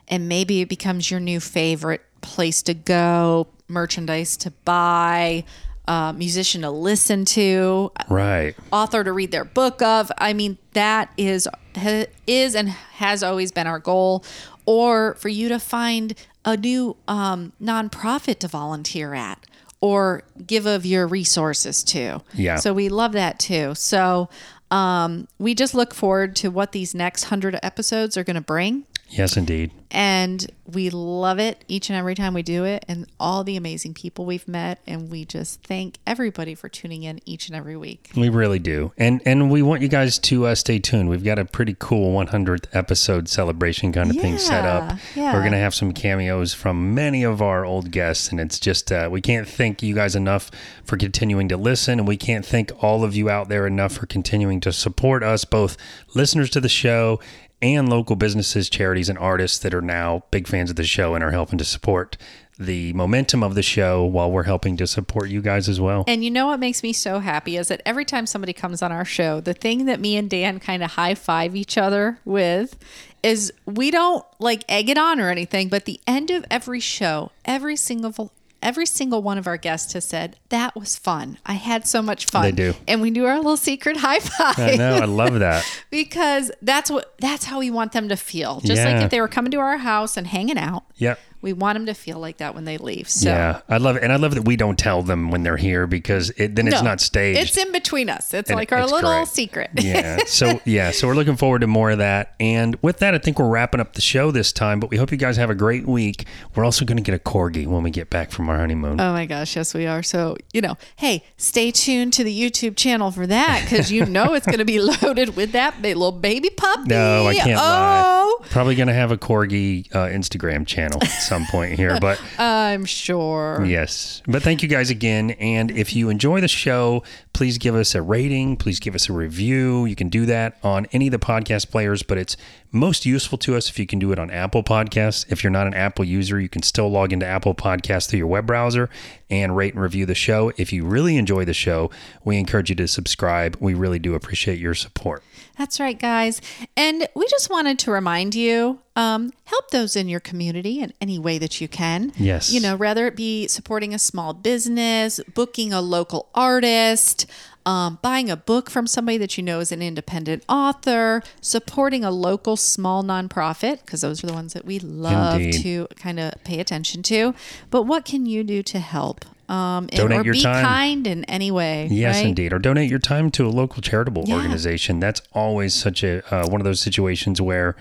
and 0.08 0.26
maybe 0.28 0.62
it 0.62 0.68
becomes 0.70 1.10
your 1.10 1.20
new 1.20 1.38
favorite 1.40 2.02
place 2.22 2.62
to 2.62 2.72
go, 2.74 3.46
merchandise 3.72 4.36
to 4.38 4.50
buy, 4.64 5.44
uh, 5.88 6.12
musician 6.12 6.62
to 6.62 6.70
listen 6.70 7.24
to, 7.24 7.90
Right. 8.08 8.54
author 8.70 9.02
to 9.02 9.12
read 9.12 9.32
their 9.32 9.44
book 9.44 9.82
of. 9.82 10.12
I 10.18 10.32
mean, 10.32 10.58
that 10.74 11.10
is 11.16 11.48
ha- 11.76 12.06
is 12.26 12.54
and 12.54 12.68
has 12.68 13.22
always 13.22 13.50
been 13.52 13.66
our 13.66 13.78
goal. 13.80 14.24
Or 14.64 15.14
for 15.16 15.28
you 15.28 15.48
to 15.48 15.58
find 15.58 16.14
a 16.44 16.56
new 16.56 16.96
um, 17.08 17.52
nonprofit 17.60 18.38
to 18.40 18.48
volunteer 18.48 19.12
at, 19.14 19.44
or 19.80 20.22
give 20.46 20.66
of 20.66 20.86
your 20.86 21.08
resources 21.08 21.82
to. 21.84 22.20
Yeah. 22.34 22.56
So 22.56 22.72
we 22.72 22.88
love 22.88 23.10
that 23.12 23.40
too. 23.40 23.74
So 23.74 24.28
um, 24.70 25.26
we 25.38 25.54
just 25.56 25.74
look 25.74 25.92
forward 25.94 26.36
to 26.36 26.48
what 26.50 26.70
these 26.72 26.94
next 26.94 27.24
hundred 27.24 27.58
episodes 27.62 28.16
are 28.16 28.22
going 28.24 28.36
to 28.36 28.40
bring. 28.40 28.86
Yes, 29.12 29.36
indeed. 29.36 29.70
And 29.90 30.50
we 30.64 30.88
love 30.88 31.38
it 31.38 31.66
each 31.68 31.90
and 31.90 31.98
every 31.98 32.14
time 32.14 32.32
we 32.32 32.42
do 32.42 32.64
it, 32.64 32.82
and 32.88 33.06
all 33.20 33.44
the 33.44 33.56
amazing 33.56 33.92
people 33.92 34.24
we've 34.24 34.48
met. 34.48 34.80
And 34.86 35.10
we 35.10 35.26
just 35.26 35.62
thank 35.62 35.98
everybody 36.06 36.54
for 36.54 36.70
tuning 36.70 37.02
in 37.02 37.20
each 37.26 37.46
and 37.48 37.54
every 37.54 37.76
week. 37.76 38.10
We 38.16 38.30
really 38.30 38.58
do, 38.58 38.92
and 38.96 39.20
and 39.26 39.50
we 39.50 39.60
want 39.60 39.82
you 39.82 39.88
guys 39.88 40.18
to 40.20 40.46
uh, 40.46 40.54
stay 40.54 40.78
tuned. 40.78 41.10
We've 41.10 41.22
got 41.22 41.38
a 41.38 41.44
pretty 41.44 41.76
cool 41.78 42.14
100th 42.14 42.64
episode 42.72 43.28
celebration 43.28 43.92
kind 43.92 44.08
of 44.10 44.16
thing 44.16 44.38
set 44.38 44.64
up. 44.64 44.98
Yeah, 45.14 45.24
yeah. 45.24 45.34
We're 45.34 45.44
gonna 45.44 45.58
have 45.58 45.74
some 45.74 45.92
cameos 45.92 46.54
from 46.54 46.94
many 46.94 47.22
of 47.22 47.42
our 47.42 47.66
old 47.66 47.90
guests, 47.90 48.30
and 48.30 48.40
it's 48.40 48.58
just 48.58 48.90
uh, 48.90 49.10
we 49.12 49.20
can't 49.20 49.46
thank 49.46 49.82
you 49.82 49.94
guys 49.94 50.16
enough 50.16 50.50
for 50.84 50.96
continuing 50.96 51.50
to 51.50 51.58
listen, 51.58 51.98
and 51.98 52.08
we 52.08 52.16
can't 52.16 52.46
thank 52.46 52.72
all 52.82 53.04
of 53.04 53.14
you 53.14 53.28
out 53.28 53.50
there 53.50 53.66
enough 53.66 53.92
for 53.92 54.06
continuing 54.06 54.58
to 54.60 54.72
support 54.72 55.22
us, 55.22 55.44
both 55.44 55.76
listeners 56.14 56.48
to 56.48 56.60
the 56.60 56.68
show 56.70 57.20
and 57.62 57.88
local 57.88 58.16
businesses, 58.16 58.68
charities, 58.68 59.08
and 59.08 59.18
artists 59.18 59.58
that 59.60 59.72
are 59.72 59.80
now 59.80 60.24
big 60.30 60.46
fans 60.46 60.68
of 60.70 60.76
the 60.76 60.84
show 60.84 61.14
and 61.14 61.22
are 61.22 61.30
helping 61.30 61.58
to 61.58 61.64
support 61.64 62.16
the 62.58 62.92
momentum 62.92 63.42
of 63.42 63.54
the 63.54 63.62
show 63.62 64.04
while 64.04 64.30
we're 64.30 64.42
helping 64.42 64.76
to 64.76 64.86
support 64.86 65.30
you 65.30 65.40
guys 65.40 65.68
as 65.68 65.80
well. 65.80 66.04
And 66.06 66.24
you 66.24 66.30
know 66.30 66.46
what 66.46 66.60
makes 66.60 66.82
me 66.82 66.92
so 66.92 67.20
happy 67.20 67.56
is 67.56 67.68
that 67.68 67.80
every 67.86 68.04
time 68.04 68.26
somebody 68.26 68.52
comes 68.52 68.82
on 68.82 68.92
our 68.92 69.04
show, 69.04 69.40
the 69.40 69.54
thing 69.54 69.86
that 69.86 70.00
me 70.00 70.16
and 70.16 70.28
Dan 70.28 70.60
kind 70.60 70.82
of 70.82 70.92
high 70.92 71.14
five 71.14 71.56
each 71.56 71.78
other 71.78 72.18
with 72.24 72.76
is 73.22 73.52
we 73.64 73.90
don't 73.90 74.24
like 74.38 74.64
egg 74.68 74.88
it 74.88 74.98
on 74.98 75.20
or 75.20 75.30
anything, 75.30 75.68
but 75.68 75.84
the 75.84 76.00
end 76.06 76.30
of 76.30 76.44
every 76.50 76.80
show, 76.80 77.30
every 77.44 77.76
single 77.76 78.32
every 78.62 78.86
single 78.86 79.22
one 79.22 79.38
of 79.38 79.46
our 79.46 79.56
guests 79.56 79.92
has 79.92 80.04
said 80.04 80.36
that 80.48 80.74
was 80.76 80.96
fun. 80.96 81.38
I 81.44 81.54
had 81.54 81.86
so 81.86 82.00
much 82.02 82.26
fun. 82.26 82.42
They 82.44 82.52
do. 82.52 82.74
and 82.86 83.00
we 83.02 83.10
do 83.10 83.24
our 83.26 83.36
little 83.36 83.56
secret 83.56 83.96
high 83.98 84.20
five. 84.20 84.58
I 84.58 84.76
know, 84.76 84.94
I 84.96 85.04
love 85.04 85.38
that. 85.40 85.64
because 85.90 86.50
that's 86.62 86.90
what 86.90 87.14
that's 87.18 87.44
how 87.44 87.58
we 87.58 87.70
want 87.70 87.92
them 87.92 88.08
to 88.08 88.16
feel. 88.16 88.60
Just 88.60 88.82
like 88.84 89.02
if 89.02 89.10
they 89.10 89.20
were 89.20 89.28
coming 89.28 89.50
to 89.52 89.58
our 89.58 89.78
house 89.78 90.16
and 90.16 90.26
hanging 90.26 90.58
out. 90.58 90.84
Yep. 90.96 91.18
We 91.42 91.52
want 91.52 91.76
them 91.76 91.86
to 91.86 91.94
feel 91.94 92.18
like 92.18 92.38
that 92.38 92.54
when 92.54 92.64
they 92.64 92.78
leave. 92.78 93.08
So 93.08 93.28
Yeah, 93.28 93.60
I 93.68 93.76
love 93.78 93.96
it, 93.96 94.02
and 94.02 94.12
I 94.12 94.16
love 94.16 94.34
that 94.34 94.44
we 94.44 94.56
don't 94.56 94.78
tell 94.78 95.02
them 95.02 95.30
when 95.30 95.42
they're 95.42 95.56
here 95.56 95.86
because 95.86 96.30
it, 96.30 96.54
then 96.56 96.66
it's 96.68 96.76
No, 96.76 96.82
not 96.82 97.00
staged. 97.00 97.40
It's 97.40 97.56
in 97.58 97.72
between 97.72 98.08
us. 98.08 98.32
It's 98.32 98.48
And 98.48 98.56
like 98.56 98.72
our 98.72 98.80
it's 98.80 98.92
little 98.92 99.10
great. 99.12 99.28
secret. 99.28 99.70
yeah. 99.74 100.18
So 100.26 100.60
yeah. 100.64 100.92
So 100.92 101.06
we're 101.08 101.14
looking 101.14 101.36
forward 101.36 101.60
to 101.60 101.66
more 101.66 101.90
of 101.90 101.98
that. 101.98 102.34
And 102.40 102.76
with 102.80 102.98
that, 103.00 103.14
I 103.14 103.18
think 103.18 103.38
we're 103.38 103.48
wrapping 103.48 103.80
up 103.80 103.92
the 103.94 104.00
show 104.00 104.30
this 104.30 104.52
time. 104.52 104.80
But 104.80 104.90
we 104.90 104.96
hope 104.96 105.10
you 105.10 105.18
guys 105.18 105.36
have 105.36 105.50
a 105.50 105.54
great 105.54 105.86
week. 105.86 106.26
We're 106.54 106.64
also 106.64 106.84
going 106.84 106.96
to 106.96 107.02
get 107.02 107.14
a 107.14 107.18
corgi 107.18 107.66
when 107.66 107.82
we 107.82 107.90
get 107.90 108.08
back 108.08 108.30
from 108.30 108.48
our 108.48 108.56
honeymoon. 108.56 109.00
Oh 109.00 109.12
my 109.12 109.26
gosh, 109.26 109.56
yes, 109.56 109.74
we 109.74 109.86
are. 109.86 110.02
So, 110.02 110.36
you 110.52 110.60
know, 110.60 110.76
hey, 110.96 111.24
stay 111.36 111.70
tuned 111.72 112.12
to 112.14 112.24
the 112.24 112.40
YouTube 112.40 112.76
channel 112.76 113.10
for 113.10 113.26
that 113.26 113.62
because 113.68 113.90
you 113.90 114.06
know 114.06 114.34
it's 114.34 114.46
going 114.46 114.58
to 114.58 114.64
be 114.64 114.78
loaded 115.02 115.34
with 115.36 115.52
that 115.52 115.82
little 115.82 116.12
baby 116.12 116.50
puppy. 116.50 116.84
no, 116.88 117.26
I 117.26 117.34
can't 117.34 117.60
oh, 117.60 118.38
lie. 118.42 118.48
Probably 118.50 118.74
going 118.76 118.88
to 118.88 118.94
have 118.94 119.10
a 119.10 119.18
corgi 119.18 119.92
uh, 119.94 120.06
Instagram 120.08 120.66
channel 120.66 120.98
at 121.02 121.08
some 121.32 121.46
point 121.46 121.72
here. 121.74 121.98
But 122.00 122.20
I'm 122.38 122.84
sure. 122.84 123.64
Yes. 123.64 124.22
But 124.26 124.42
thank 124.42 124.62
you 124.62 124.68
guys 124.68 124.90
again. 124.90 125.30
And 125.32 125.70
if 125.70 125.94
you 125.94 126.10
enjoy 126.10 126.40
the 126.40 126.48
show, 126.48 127.02
please 127.32 127.58
give 127.58 127.74
us 127.74 127.94
a 127.94 128.02
rating. 128.02 128.56
Please 128.56 128.78
give 128.80 128.94
us 128.94 129.08
a 129.08 129.12
review. 129.12 129.86
You 129.86 129.96
can 129.96 130.08
do 130.08 130.26
that 130.26 130.58
on 130.62 130.86
any 130.92 131.06
of 131.06 131.12
the 131.12 131.18
podcast 131.18 131.70
players, 131.70 132.02
but 132.02 132.18
it's 132.18 132.36
most 132.70 133.06
useful 133.06 133.38
to 133.38 133.56
us 133.56 133.68
if 133.68 133.78
you 133.78 133.86
can 133.86 133.98
do 133.98 134.12
it 134.12 134.18
on 134.18 134.30
Apple 134.30 134.62
Podcasts. 134.62 135.30
If 135.30 135.42
you're 135.42 135.50
not 135.50 135.66
an 135.66 135.74
Apple 135.74 136.04
user, 136.04 136.38
you 136.40 136.48
can 136.48 136.62
still 136.62 136.90
log 136.90 137.12
into 137.12 137.26
Apple 137.26 137.54
Podcasts 137.54 138.08
through 138.08 138.18
your 138.18 138.26
web 138.26 138.46
browser 138.46 138.90
and 139.30 139.56
rate 139.56 139.72
and 139.72 139.82
review 139.82 140.06
the 140.06 140.14
show. 140.14 140.52
If 140.56 140.72
you 140.72 140.84
really 140.84 141.16
enjoy 141.16 141.44
the 141.44 141.54
show, 141.54 141.90
we 142.24 142.38
encourage 142.38 142.68
you 142.68 142.76
to 142.76 142.88
subscribe. 142.88 143.56
We 143.60 143.74
really 143.74 143.98
do 143.98 144.14
appreciate 144.14 144.58
your 144.58 144.74
support. 144.74 145.22
That's 145.62 145.78
right, 145.78 145.96
guys. 145.96 146.40
And 146.76 147.06
we 147.14 147.24
just 147.28 147.48
wanted 147.48 147.78
to 147.78 147.92
remind 147.92 148.34
you 148.34 148.80
um, 148.96 149.32
help 149.44 149.70
those 149.70 149.94
in 149.94 150.08
your 150.08 150.18
community 150.18 150.80
in 150.80 150.92
any 151.00 151.20
way 151.20 151.38
that 151.38 151.60
you 151.60 151.68
can. 151.68 152.12
Yes. 152.16 152.52
You 152.52 152.60
know, 152.60 152.74
whether 152.74 153.06
it 153.06 153.14
be 153.14 153.46
supporting 153.46 153.94
a 153.94 153.98
small 154.00 154.34
business, 154.34 155.20
booking 155.34 155.72
a 155.72 155.80
local 155.80 156.28
artist, 156.34 157.26
um, 157.64 158.00
buying 158.02 158.28
a 158.28 158.36
book 158.36 158.70
from 158.70 158.88
somebody 158.88 159.18
that 159.18 159.38
you 159.38 159.44
know 159.44 159.60
is 159.60 159.70
an 159.70 159.82
independent 159.82 160.44
author, 160.48 161.22
supporting 161.40 162.02
a 162.02 162.10
local 162.10 162.56
small 162.56 163.04
nonprofit, 163.04 163.82
because 163.84 164.00
those 164.00 164.24
are 164.24 164.26
the 164.26 164.32
ones 164.32 164.54
that 164.54 164.64
we 164.64 164.80
love 164.80 165.40
Indeed. 165.40 165.62
to 165.62 165.86
kind 165.94 166.18
of 166.18 166.32
pay 166.42 166.58
attention 166.58 167.04
to. 167.04 167.36
But 167.70 167.82
what 167.82 168.04
can 168.04 168.26
you 168.26 168.42
do 168.42 168.64
to 168.64 168.80
help? 168.80 169.24
Um, 169.52 169.84
and- 169.92 169.96
Donate 170.08 170.24
your 170.24 170.34
be 170.34 170.40
time. 170.42 170.64
kind 170.64 171.06
in 171.06 171.24
any 171.24 171.50
way. 171.50 171.86
Yes, 171.90 172.16
right? 172.16 172.26
indeed. 172.26 172.52
Or 172.52 172.58
donate 172.58 172.88
your 172.88 172.98
time 172.98 173.30
to 173.32 173.46
a 173.46 173.50
local 173.50 173.82
charitable 173.82 174.24
Yeah. 174.26 174.36
organization. 174.36 174.98
That's 174.98 175.20
always 175.32 175.74
such 175.74 176.02
a 176.02 176.22
uh, 176.34 176.46
one 176.48 176.60
of 176.60 176.64
those 176.64 176.80
situations 176.80 177.40
where 177.40 177.76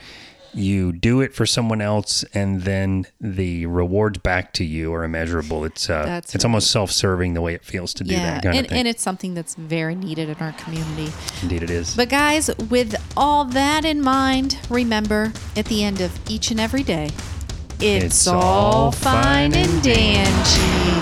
you 0.54 0.92
do 0.92 1.22
it 1.22 1.34
for 1.34 1.46
someone 1.46 1.80
else, 1.80 2.26
and 2.34 2.64
then 2.64 3.06
the 3.22 3.66
rewards 3.68 4.18
back 4.18 4.52
to 4.52 4.66
you 4.66 4.94
are 4.94 5.06
immeasurable. 5.06 5.64
It's 5.64 5.90
uh, 5.90 6.04
That's 6.06 6.36
it's 6.36 6.44
right. 6.44 6.50
almost 6.50 6.70
self 6.72 6.92
serving 6.92 7.36
the 7.36 7.42
way 7.42 7.54
it 7.54 7.64
feels 7.64 7.94
to 7.94 8.04
do 8.04 8.14
Yeah, 8.16 8.20
that 8.34 8.44
kind 8.44 8.58
and, 8.58 8.66
of 8.66 8.70
thing. 8.70 8.80
and 8.80 8.88
it's 8.90 9.02
something 9.02 9.34
that's 9.34 9.56
very 9.56 9.96
needed 9.96 10.28
in 10.28 10.36
our 10.42 10.52
community. 10.54 11.14
indeed, 11.42 11.64
it 11.64 11.70
is. 11.70 11.96
But 11.96 12.10
guys, 12.10 12.50
with 12.70 12.96
all 13.16 13.46
that 13.46 13.86
in 13.86 14.02
mind, 14.02 14.58
remember 14.70 15.32
at 15.56 15.68
the 15.68 15.86
end 15.86 16.02
of 16.02 16.12
each 16.30 16.52
and 16.52 16.60
every 16.60 16.84
day, 16.84 17.12
it's, 17.80 18.04
It's 18.06 18.28
all 18.28 18.92
fine 18.92 19.54
and 19.56 19.82
dandy. 19.82 21.01